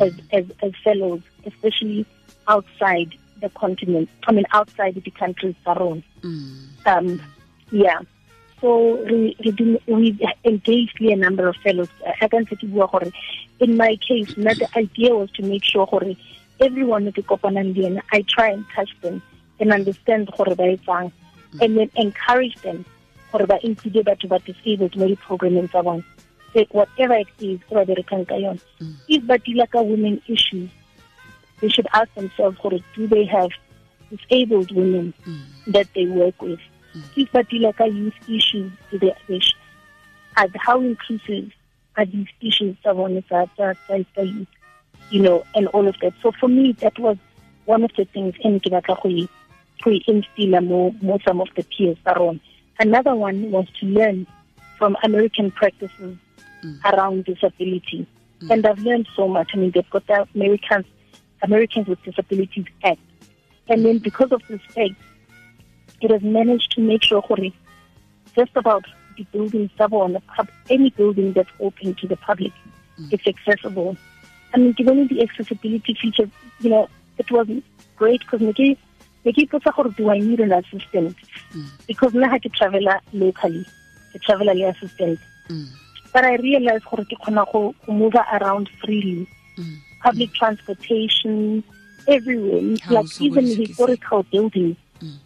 as, 0.01 0.13
as 0.33 0.45
as 0.63 0.73
fellows 0.83 1.23
especially 1.47 2.07
outside 2.49 3.15
the 3.41 3.49
continent 3.51 4.09
i 4.27 4.33
mean 4.33 4.45
outside 4.53 4.95
the 4.95 5.11
countries 5.11 5.55
rona 5.67 6.03
Mm. 6.25 6.87
um, 6.87 7.21
yeah. 7.71 8.01
So 8.61 8.97
we 9.05 9.37
we, 9.87 10.19
engaged 10.45 11.01
a 11.01 11.17
number 11.17 11.49
of 11.49 11.57
fellows. 11.57 11.89
I 12.21 12.29
can 12.29 12.47
say 12.47 12.57
to 12.57 12.67
you, 12.67 12.89
gore, 12.91 13.13
in 13.61 13.77
my 13.77 13.97
case, 13.97 14.35
the 14.35 14.69
idea 14.75 15.15
was 15.15 15.31
to 15.33 15.43
make 15.43 15.65
sure 15.65 15.87
everyone 16.61 17.07
at 17.09 17.15
the 17.15 17.23
Kopanandian, 17.23 18.01
I 18.13 18.25
try 18.27 18.51
and 18.51 18.65
touch 18.75 18.89
them 19.03 19.23
and 19.61 19.73
understand 19.73 20.29
etsang, 20.29 21.13
and 21.61 21.77
then 21.77 21.91
encourage 21.97 22.55
them 22.63 22.87
gore 23.33 23.47
ba 23.47 23.59
include 23.63 24.07
batho 24.07 24.29
ba 24.29 24.39
disabled 24.39 24.97
mo 24.97 25.09
di-programming 25.09 25.69
Say 26.55 26.67
whatever 26.71 27.15
it 27.15 27.27
is, 27.41 27.59
e 27.59 27.75
ba 27.75 27.85
berekang 27.85 28.29
ka. 28.29 28.37
If 29.09 29.27
ba 29.27 29.39
deala 29.39 29.69
ka 29.71 29.83
women 29.83 30.23
issues, 30.29 30.71
they 31.61 31.69
should 31.69 31.89
ask 31.93 32.13
themselves 32.15 32.57
do 32.95 33.07
they 33.09 33.25
have 33.25 33.51
disabled 34.11 34.71
women 34.71 35.13
mm. 35.27 35.43
that 35.67 35.89
they 35.95 36.07
work 36.07 36.41
with? 36.41 36.61
Mm. 36.95 37.03
if 37.17 37.33
ba 37.33 37.43
deala 37.45 37.75
ka 37.77 37.85
youth 37.85 38.15
issues 38.29 38.71
the 38.93 39.13
they 39.27 39.39
sh- 39.41 39.57
and 40.37 40.55
how 40.57 40.81
inclusive 40.81 41.51
are 41.97 42.07
these 42.07 42.29
issues 42.41 42.77
youth 42.85 44.47
you 45.11 45.21
know 45.21 45.45
and 45.55 45.67
all 45.69 45.89
of 45.89 45.97
that? 46.01 46.15
So 46.23 46.31
for 46.39 46.49
me 46.49 46.73
that 46.79 46.97
was 46.99 47.17
one 47.65 47.83
of 47.83 47.91
the 47.97 48.05
things 48.05 48.35
e 48.45 48.49
ne 48.49 48.61
ke 48.61 48.71
batla 48.71 49.03
go 49.03 49.09
e- 49.09 49.29
go 49.83 49.91
e 49.91 50.01
instilla 50.07 50.63
mo 50.65 50.95
mo 51.03 51.19
some 51.27 51.41
of 51.41 51.49
the 51.57 51.65
peers 51.65 51.99
rona. 52.07 52.39
Another 52.79 53.15
one 53.15 53.51
was 53.51 53.67
to 53.81 53.87
learn 53.87 54.27
from 54.79 54.97
american 55.03 55.51
practices 55.51 56.17
Mm. 56.65 56.83
around 56.91 57.25
disability. 57.27 58.07
Mm. 58.41 58.51
And 58.51 58.67
i've 58.67 58.79
learned 58.79 59.07
so 59.15 59.29
much. 59.29 59.51
I 59.53 59.59
mean 59.59 59.71
they've 59.75 59.91
got 59.91 60.07
the 60.07 60.27
americans 60.35 60.87
americans 61.43 61.89
with 61.89 62.03
disabilities 62.03 62.65
act. 62.83 63.01
And 63.69 63.85
then 63.85 63.99
because 63.99 64.33
of 64.33 64.41
this 64.49 64.63
act 64.79 64.99
it 66.01 66.11
has 66.11 66.23
managed 66.23 66.73
to 66.73 66.81
make 66.81 67.03
sure 67.05 67.23
just 68.35 68.57
about 68.57 68.85
the 69.17 69.25
buildings 69.33 69.71
tsa 69.77 69.89
bona 69.89 70.21
pub- 70.21 70.49
any 70.71 70.91
building 70.91 71.35
that's 71.35 71.51
open 71.61 71.95
to 71.97 72.09
the 72.09 72.17
public 72.17 72.53
mm. 72.99 73.13
it's 73.13 73.27
accessible. 73.27 73.97
I 74.55 74.59
mean 74.59 74.73
given 74.73 75.07
the 75.09 75.23
accessibility 75.23 75.95
feature 76.01 76.31
you 76.61 76.71
know 76.71 76.89
it 77.19 77.31
was 77.31 77.47
great 77.97 78.21
because 78.21 78.41
ne 78.41 78.53
ke 78.55 78.79
ne 79.25 79.33
ke 79.33 79.47
ipotsa 79.47 79.97
do 79.97 80.11
i 80.17 80.19
need 80.19 80.41
an 80.41 80.53
assistant? 80.53 81.17
Because 81.87 82.17
I 82.17 82.29
ha 82.29 82.39
to 82.39 82.49
travel 82.49 82.93
locally 83.13 83.65
ke 84.13 84.27
travela 84.27 84.55
le 84.61 84.71
assistant. 84.75 85.19
Mm. 85.49 85.84
But 86.15 86.25
i 86.25 86.35
realized 86.47 86.85
gore 86.91 87.05
ke 87.11 87.17
kgona 87.23 87.45
go 87.53 87.63
move 88.03 88.15
around 88.39 88.71
freely. 88.83 89.27
Mm. 89.59 89.75
public 90.05 90.33
transportation 90.35 91.65
everywhere. 92.07 92.77
Like 92.91 93.21
even 93.27 93.47
historical 93.47 94.23
buildings. 94.25 94.77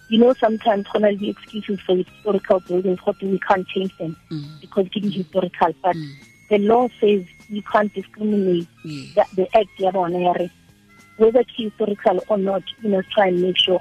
You 0.08 0.18
know 0.18 0.34
sometimes 0.40 0.86
when 0.92 1.16
the 1.18 1.30
excuses 1.30 1.80
for 1.86 1.96
historical 1.96 2.60
buildings 2.68 3.00
what 3.04 3.20
we 3.22 3.38
can't 3.48 3.66
change 3.74 3.96
them 3.98 4.16
Mm. 4.30 4.60
because 4.60 4.86
it 4.94 5.04
is 5.04 5.14
historical. 5.14 5.72
But 5.82 5.96
the 6.50 6.58
law 6.58 6.88
says 7.00 7.24
you 7.48 7.62
can't 7.72 7.92
discriminate 7.94 8.68
that 9.16 9.28
the 9.40 9.46
act 9.56 9.74
ya 9.86 9.90
bona 9.90 10.20
ya 10.26 10.32
re 10.38 10.50
whether 11.16 11.40
it's 11.40 11.56
historical 11.56 12.22
or 12.28 12.38
not 12.38 12.62
you 12.82 12.90
know 12.94 13.02
try 13.16 13.26
and 13.28 13.42
make 13.42 13.58
sure 13.58 13.80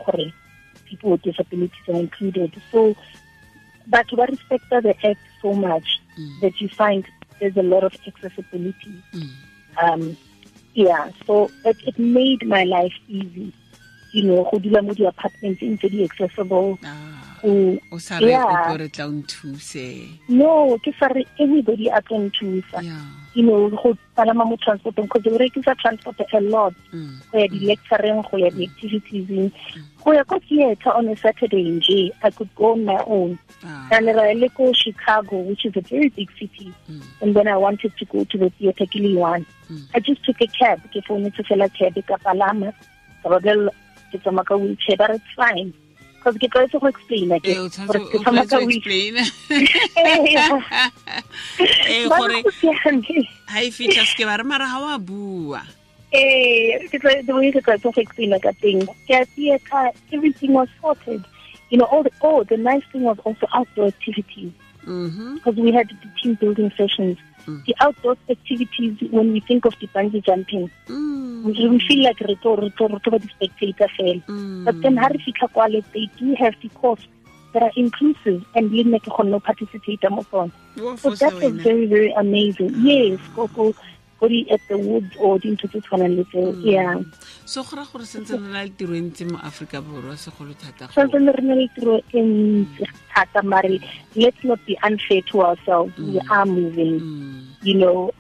people 0.90 1.12
with 1.12 1.22
disabilities 1.22 1.88
are 1.90 2.00
included. 2.00 2.52
So 2.72 2.96
but 3.88 4.12
we 4.12 4.24
respect 4.26 4.70
the 4.70 4.96
act 5.12 5.20
so 5.42 5.54
much 5.54 6.00
that 6.42 6.60
you 6.62 6.70
find 6.78 7.06
there's 7.40 7.58
a 7.58 7.64
lot 7.64 7.84
of 7.84 7.94
accessibility 8.08 9.04
Mm. 9.14 9.30
um 9.84 10.18
yeah 10.74 11.10
so 11.26 11.52
it, 11.64 11.78
it 11.86 11.98
made 12.00 12.42
my 12.46 12.64
life 12.64 12.94
easy 13.08 13.54
you 14.12 14.24
know 14.24 14.48
go 14.52 14.58
dula 14.60 14.82
mo 14.82 14.94
di-apartments 14.94 15.62
ntse 15.62 15.88
di 15.90 16.04
accessible 16.04 16.78
Ah. 16.84 17.17
Go 17.42 17.78
o 17.92 17.98
sa 17.98 18.18
re 18.20 18.34
o 18.36 18.48
tlo 18.48 18.78
re 18.80 18.88
tla 18.90 19.06
o 19.06 19.12
nthuse. 19.12 20.20
No 20.30 20.78
ke 20.84 20.94
sa 21.00 21.08
re 21.08 21.26
everybody 21.40 21.88
a 21.88 22.02
tlo 22.02 22.30
nthusa. 22.30 22.84
You 23.34 23.44
know 23.44 23.70
go 23.70 23.98
palama 24.18 24.46
mo 24.50 24.58
transportong 24.58 25.08
because 25.08 25.26
we 25.26 25.38
rekisa 25.38 25.78
transport 25.78 26.20
a 26.20 26.42
lot. 26.42 26.74
Mm. 26.94 27.22
go 27.32 27.38
ya 27.40 27.48
di-lecturing 27.48 28.22
go 28.30 28.38
ya 28.38 28.50
di-activities. 28.50 29.52
Go 30.04 30.12
ya 30.14 30.24
ko 30.24 30.40
theatre 30.40 30.92
on 30.92 31.08
a 31.10 31.16
saturday 31.16 31.64
nje 31.64 32.12
i 32.24 32.30
could 32.32 32.50
go 32.56 32.74
on 32.74 32.86
my 32.86 33.02
own. 33.06 33.38
Ah. 33.64 33.90
and 33.92 34.08
ra 34.08 34.32
le 34.34 34.50
ko 34.50 34.74
chicago 34.74 35.38
which 35.40 35.66
is 35.66 35.74
a 35.76 35.82
very 35.82 36.10
big 36.10 36.30
city. 36.40 36.74
And 37.22 37.36
then 37.36 37.48
i 37.48 37.58
wanted 37.58 37.96
to 37.98 38.06
go 38.06 38.24
to 38.24 38.38
the 38.38 38.50
theatre 38.58 38.86
ke 38.86 38.96
le 38.96 39.20
one. 39.20 39.46
I 39.94 40.00
just 40.00 40.24
took 40.24 40.42
a 40.42 40.48
cab 40.48 40.82
ke 40.92 41.04
founetse 41.06 41.46
fela 41.46 41.70
cab 41.74 41.94
ka 42.08 42.18
palama. 42.18 42.74
Ka 43.22 43.30
ba 43.30 43.40
bolella 43.40 43.70
ke 44.12 44.18
tsamaya 44.24 44.46
ka 44.46 44.56
wheelchair 44.56 44.98
but 44.98 45.12
it's 45.12 45.36
fine 45.36 45.74
because 46.28 46.38
ke 46.44 46.48
tlwaetse 46.52 46.80
go 46.82 46.88
explaina 46.92 47.40
ke 47.40 47.56
gore 47.56 47.70
tshwanetse 47.70 48.00
ke 48.12 48.16
o 48.16 48.24
tsamaya 48.24 48.44
ka 48.44 48.48
tshwanetse 48.48 48.56
o 48.58 48.66
wheelchair 48.68 49.16
explain 49.16 49.16
Ba 52.10 52.18
gore 52.18 52.34
re 52.36 52.42
go 52.44 52.52
siame. 52.60 53.28
ha 53.52 53.58
e 53.64 53.72
fitlha 53.72 54.04
se 54.06 54.16
ke 54.20 54.24
ba 54.30 54.38
re 54.38 54.44
mara 54.44 54.68
ha 54.68 54.80
wa 54.86 54.98
bua 54.98 55.62
Eh, 56.18 56.80
ke 56.92 57.00
tla- 57.04 57.20
the 57.28 57.34
way 57.36 57.52
ke 57.52 57.60
tla 57.64 57.76
go 57.84 57.92
explain 58.00 58.32
ka 58.40 58.52
teng. 58.64 58.80
Ke 59.08 59.14
a 59.22 59.26
theater, 59.36 59.92
everything 60.16 60.54
was 60.56 60.70
sorted. 60.82 61.20
You 61.70 61.78
know, 61.80 61.88
all 61.92 62.04
the 62.04 62.12
oh, 62.24 62.44
the 62.48 62.56
nice 62.56 62.86
thing 62.94 63.04
was 63.04 63.20
also 63.28 63.46
outdoor 63.54 63.88
activities 63.92 64.52
Mhm. 64.88 65.36
because 65.36 65.56
we 65.60 65.74
had 65.76 65.90
the 65.92 66.10
team 66.22 66.36
building 66.40 66.72
sessions. 66.80 67.18
The 67.68 67.76
outdoor 67.84 68.16
activities, 68.32 68.96
when 69.12 69.32
we 69.36 69.40
think 69.42 69.66
of 69.68 69.76
the 69.84 69.88
bungee 69.96 70.24
jumping, 70.24 70.72
Mm. 70.88 71.27
We, 71.48 71.80
feel 71.88 72.04
like 72.04 72.20
re 72.20 72.36
tlo 72.44 72.56
re 72.62 72.70
tlo 72.78 72.88
re 72.94 73.00
tlo 73.00 73.20
di-spectator 73.20 73.88
fela. 73.98 74.24
Mm. 74.26 74.66
But 74.66 74.82
then 74.82 74.98
ha 74.98 75.08
re 75.08 75.20
fitlha 75.26 75.52
kwale, 75.54 75.84
they 75.94 76.10
do 76.18 76.36
have 76.36 76.56
the 76.62 76.70
course 76.70 77.06
that 77.54 77.64
are 77.64 77.72
inclusive 77.76 78.46
and 78.56 78.72
le 78.72 78.84
nna 78.84 79.00
ke 79.00 79.10
kgone 79.10 79.32
ho 79.32 79.40
participate 79.40 80.10
mo 80.10 80.24
tsone. 80.24 80.52
So 80.76 80.96
fosa 80.98 81.20
that 81.20 81.34
was 81.34 81.54
very, 81.68 81.86
very 81.86 82.12
amazing. 82.12 82.74
Yes, 82.78 83.20
go 83.36 83.48
go 83.48 83.74
go 84.20 84.28
di 84.28 84.46
at 84.50 84.62
the 84.68 84.78
woods 84.78 85.14
or 85.20 85.38
dintho 85.40 85.68
tse 85.70 85.80
tshwanang 85.82 86.18
le 86.18 86.24
tseo. 86.26 86.54
Yeah. 86.66 87.02
so 87.46 87.64
go 87.64 87.78
ra 87.78 87.86
gore 87.92 88.06
sentse 88.06 88.34
re 88.34 88.48
na 88.54 88.64
le 88.64 88.70
tiro 88.78 88.94
e 88.94 89.02
ntsi 89.02 89.26
mo 89.32 89.38
aforika 89.38 89.82
borwa 89.82 90.18
segolo 90.18 90.54
thata 90.58 90.88
go 90.88 90.94
Something 90.94 91.28
re 91.28 91.42
na 91.44 91.54
le 91.56 91.68
tiro 91.76 91.98
e 92.14 92.22
ntsi 92.22 92.84
thata 93.14 93.44
mare 93.44 93.80
let's 94.16 94.44
not 94.44 94.60
be 94.66 94.78
unfair 94.84 95.22
to 95.32 95.42
ourselves. 95.42 95.94
We 95.98 96.20
are 96.30 96.46
moving. 96.46 97.00
Mm. 97.00 97.44
You 97.64 97.74
know, 97.74 98.12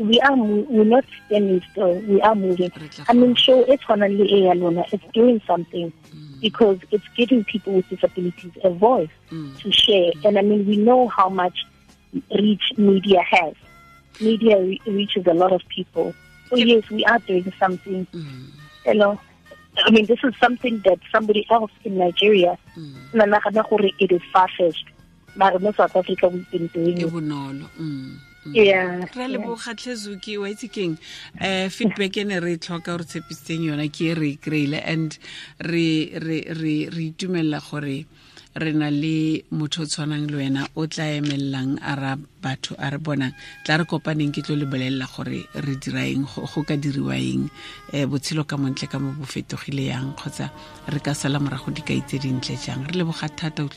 we 0.00 0.20
are 0.20 0.36
we're 0.36 0.84
not 0.84 1.04
standing 1.26 1.60
still. 1.70 1.94
We 2.06 2.20
are 2.22 2.34
moving. 2.34 2.70
I 3.08 3.12
mean, 3.12 3.34
show 3.34 3.62
e 3.66 3.76
tshwanang 3.76 4.18
le 4.18 4.24
e 4.24 4.44
ya 4.46 4.52
lona. 4.54 4.84
It's 4.92 5.04
doing 5.12 5.40
something 5.46 5.92
because 6.40 6.78
it's 6.90 7.06
giving 7.16 7.42
people 7.44 7.72
with 7.74 7.88
disabilities 7.88 8.52
a 8.64 8.70
voice 8.70 9.10
Mm. 9.32 9.58
to 9.62 9.72
share. 9.72 10.12
And 10.24 10.38
I 10.38 10.42
mean, 10.42 10.66
we 10.66 10.76
know 10.76 11.08
how 11.08 11.28
much 11.28 11.64
reach 12.38 12.62
media 12.76 13.22
has. 13.22 13.54
Media 14.20 14.60
re- 14.60 14.80
reaches 14.86 15.26
a 15.26 15.34
lot 15.34 15.52
of 15.52 15.62
people. 15.68 16.14
So 16.50 16.56
yes, 16.56 16.88
we 16.90 17.04
are 17.04 17.18
doing 17.20 17.52
something. 17.58 18.06
Mm. 18.12 18.46
You 18.86 18.94
know, 18.94 19.20
I 19.78 19.90
mean, 19.90 20.06
this 20.06 20.18
is 20.22 20.34
something 20.40 20.80
that 20.84 20.98
somebody 21.10 21.46
else 21.50 21.72
in 21.84 21.98
Nigeria, 21.98 22.58
mm. 22.76 23.68
gore 23.68 23.90
it 23.98 24.12
is 24.12 24.22
far-fetched. 24.32 24.86
But 25.36 25.60
in 25.60 25.72
South 25.74 25.96
Africa, 25.96 26.28
we've 26.28 26.50
been 26.50 26.66
doing 26.68 26.98
e 26.98 27.04
it. 27.04 27.12
Mm. 27.12 28.18
re 29.16 29.28
le 29.28 29.38
bogatlhezuki 29.38 30.36
wa 30.36 30.48
itse 30.48 30.68
keng 30.68 30.98
um 31.40 31.68
feedback 31.70 32.16
e 32.18 32.24
ne 32.24 32.38
re 32.40 32.52
e 32.52 32.58
tlhoka 32.58 32.92
gore 32.92 33.04
tshepisitseng 33.04 33.64
yona 33.64 33.88
ke 33.88 34.12
e 34.12 34.14
re 34.14 34.28
e 34.28 34.36
kry-ile 34.36 34.82
and 34.84 35.18
re 35.64 36.12
re 36.20 36.44
re 36.52 36.74
re 36.92 37.04
itumelela 37.08 37.62
gore 37.70 37.80
re 37.80 38.06
na 38.54 38.88
le 38.90 39.42
motho 39.50 39.82
o 39.82 39.86
tshwanang 39.86 40.30
le 40.30 40.36
wena 40.36 40.62
o 40.76 40.86
tla 40.86 41.04
emelelang 41.18 41.78
a 41.82 41.94
ra 41.96 42.16
batho 42.42 42.76
a 42.78 42.90
re 42.90 42.98
bonang. 42.98 43.34
Tla 43.64 43.78
re 43.78 43.84
kopaneng 43.84 44.30
ke 44.30 44.46
tlo 44.46 44.54
le 44.54 44.66
bolelela 44.66 45.06
gore 45.10 45.42
re 45.54 45.74
dira 45.82 46.06
eng 46.06 46.22
go 46.24 46.62
ka 46.62 46.76
diriwa 46.78 47.18
eng 47.18 47.50
um 47.92 48.10
botshelo 48.10 48.46
ka 48.46 48.56
montle 48.56 48.86
ka 48.86 48.98
mo 48.98 49.10
bo 49.18 49.24
fetogile 49.26 49.90
yang 49.90 50.14
kgotsa 50.14 50.50
re 50.86 51.00
ka 51.00 51.14
sala 51.14 51.38
morago 51.40 51.74
di 51.74 51.82
tse 51.82 52.18
dintle 52.22 52.54
jang. 52.54 52.86
Re 52.86 52.94
leboga 52.94 53.26
thata 53.26 53.64
o 53.64 53.68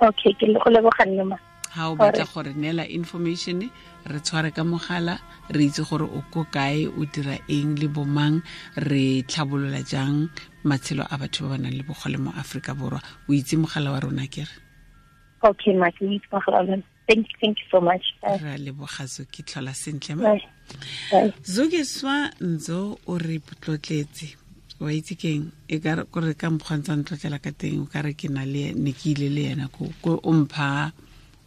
okay 0.00 0.32
ke 0.36 0.44
le 0.44 0.58
go 0.60 0.68
leboganne 0.68 1.24
ma. 1.24 1.36
Ga 1.76 1.88
o 1.88 1.96
batla 1.96 2.24
gore 2.28 2.52
neela 2.52 2.84
information 2.84 3.64
re 4.04 4.20
tshware 4.20 4.52
ka 4.52 4.62
mogala 4.64 5.18
re 5.48 5.64
itse 5.66 5.82
gore 5.88 6.04
o 6.04 6.20
ko 6.32 6.44
kae 6.52 6.86
o 6.86 7.04
dira 7.04 7.36
eng 7.48 7.76
le 7.80 7.88
bomang 7.88 8.42
re 8.76 9.22
tlhabolola 9.24 9.80
jang 9.84 10.28
matshelo 10.66 11.06
a 11.08 11.16
batho 11.18 11.46
ba 11.46 11.56
ba 11.56 11.58
nang 11.58 11.72
le 11.78 11.82
bogole 11.82 12.18
mo 12.18 12.30
aforika 12.36 12.74
borwa. 12.74 13.00
O 13.28 13.32
itse 13.32 13.56
mogala 13.56 13.92
wa 13.92 14.00
rona 14.00 14.26
kere 14.26 14.50
okay 15.42 15.72
thank 17.08 17.26
you 17.30 17.36
thank 17.40 17.56
you 17.60 17.66
so 17.70 17.80
much. 17.80 18.02
Ra 18.22 18.56
leboga 18.58 19.06
ke 19.32 19.42
tlhola 19.46 19.72
sentle 19.74 20.16
ma. 20.16 20.34
Bye. 21.10 21.32
Swa 21.84 22.30
nzo 22.40 22.98
o 23.06 23.18
re 23.18 23.38
tlotletse 23.38 24.34
wa 24.80 24.92
itse 24.92 25.14
keng 25.16 25.52
e 25.68 25.78
ka 25.78 25.94
re- 25.94 26.04
kore 26.04 26.34
ka 26.34 26.50
mokgwantsa 26.50 26.96
ntlotlela 26.96 27.38
ka 27.40 27.50
teng 27.50 27.80
o 27.80 27.86
ka 27.86 28.02
re 28.04 28.12
ke 28.12 28.28
na 28.28 28.44
le 28.44 28.74
ne 28.74 28.92
ke 28.92 29.14
ile 29.14 29.28
le 29.32 29.42
yena 29.48 29.68
ko 29.72 29.88
ko 30.02 30.20
o 30.22 30.32
mpha 30.32 30.92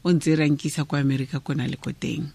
o 0.03 0.09
ntse 0.09 0.33
e 0.33 0.35
rankisa 0.35 0.85
kwa 0.89 0.99
america 0.99 1.37
ko 1.43 1.53
na 1.53 1.67
le 1.69 1.77
ko 1.77 1.91
teng 1.93 2.25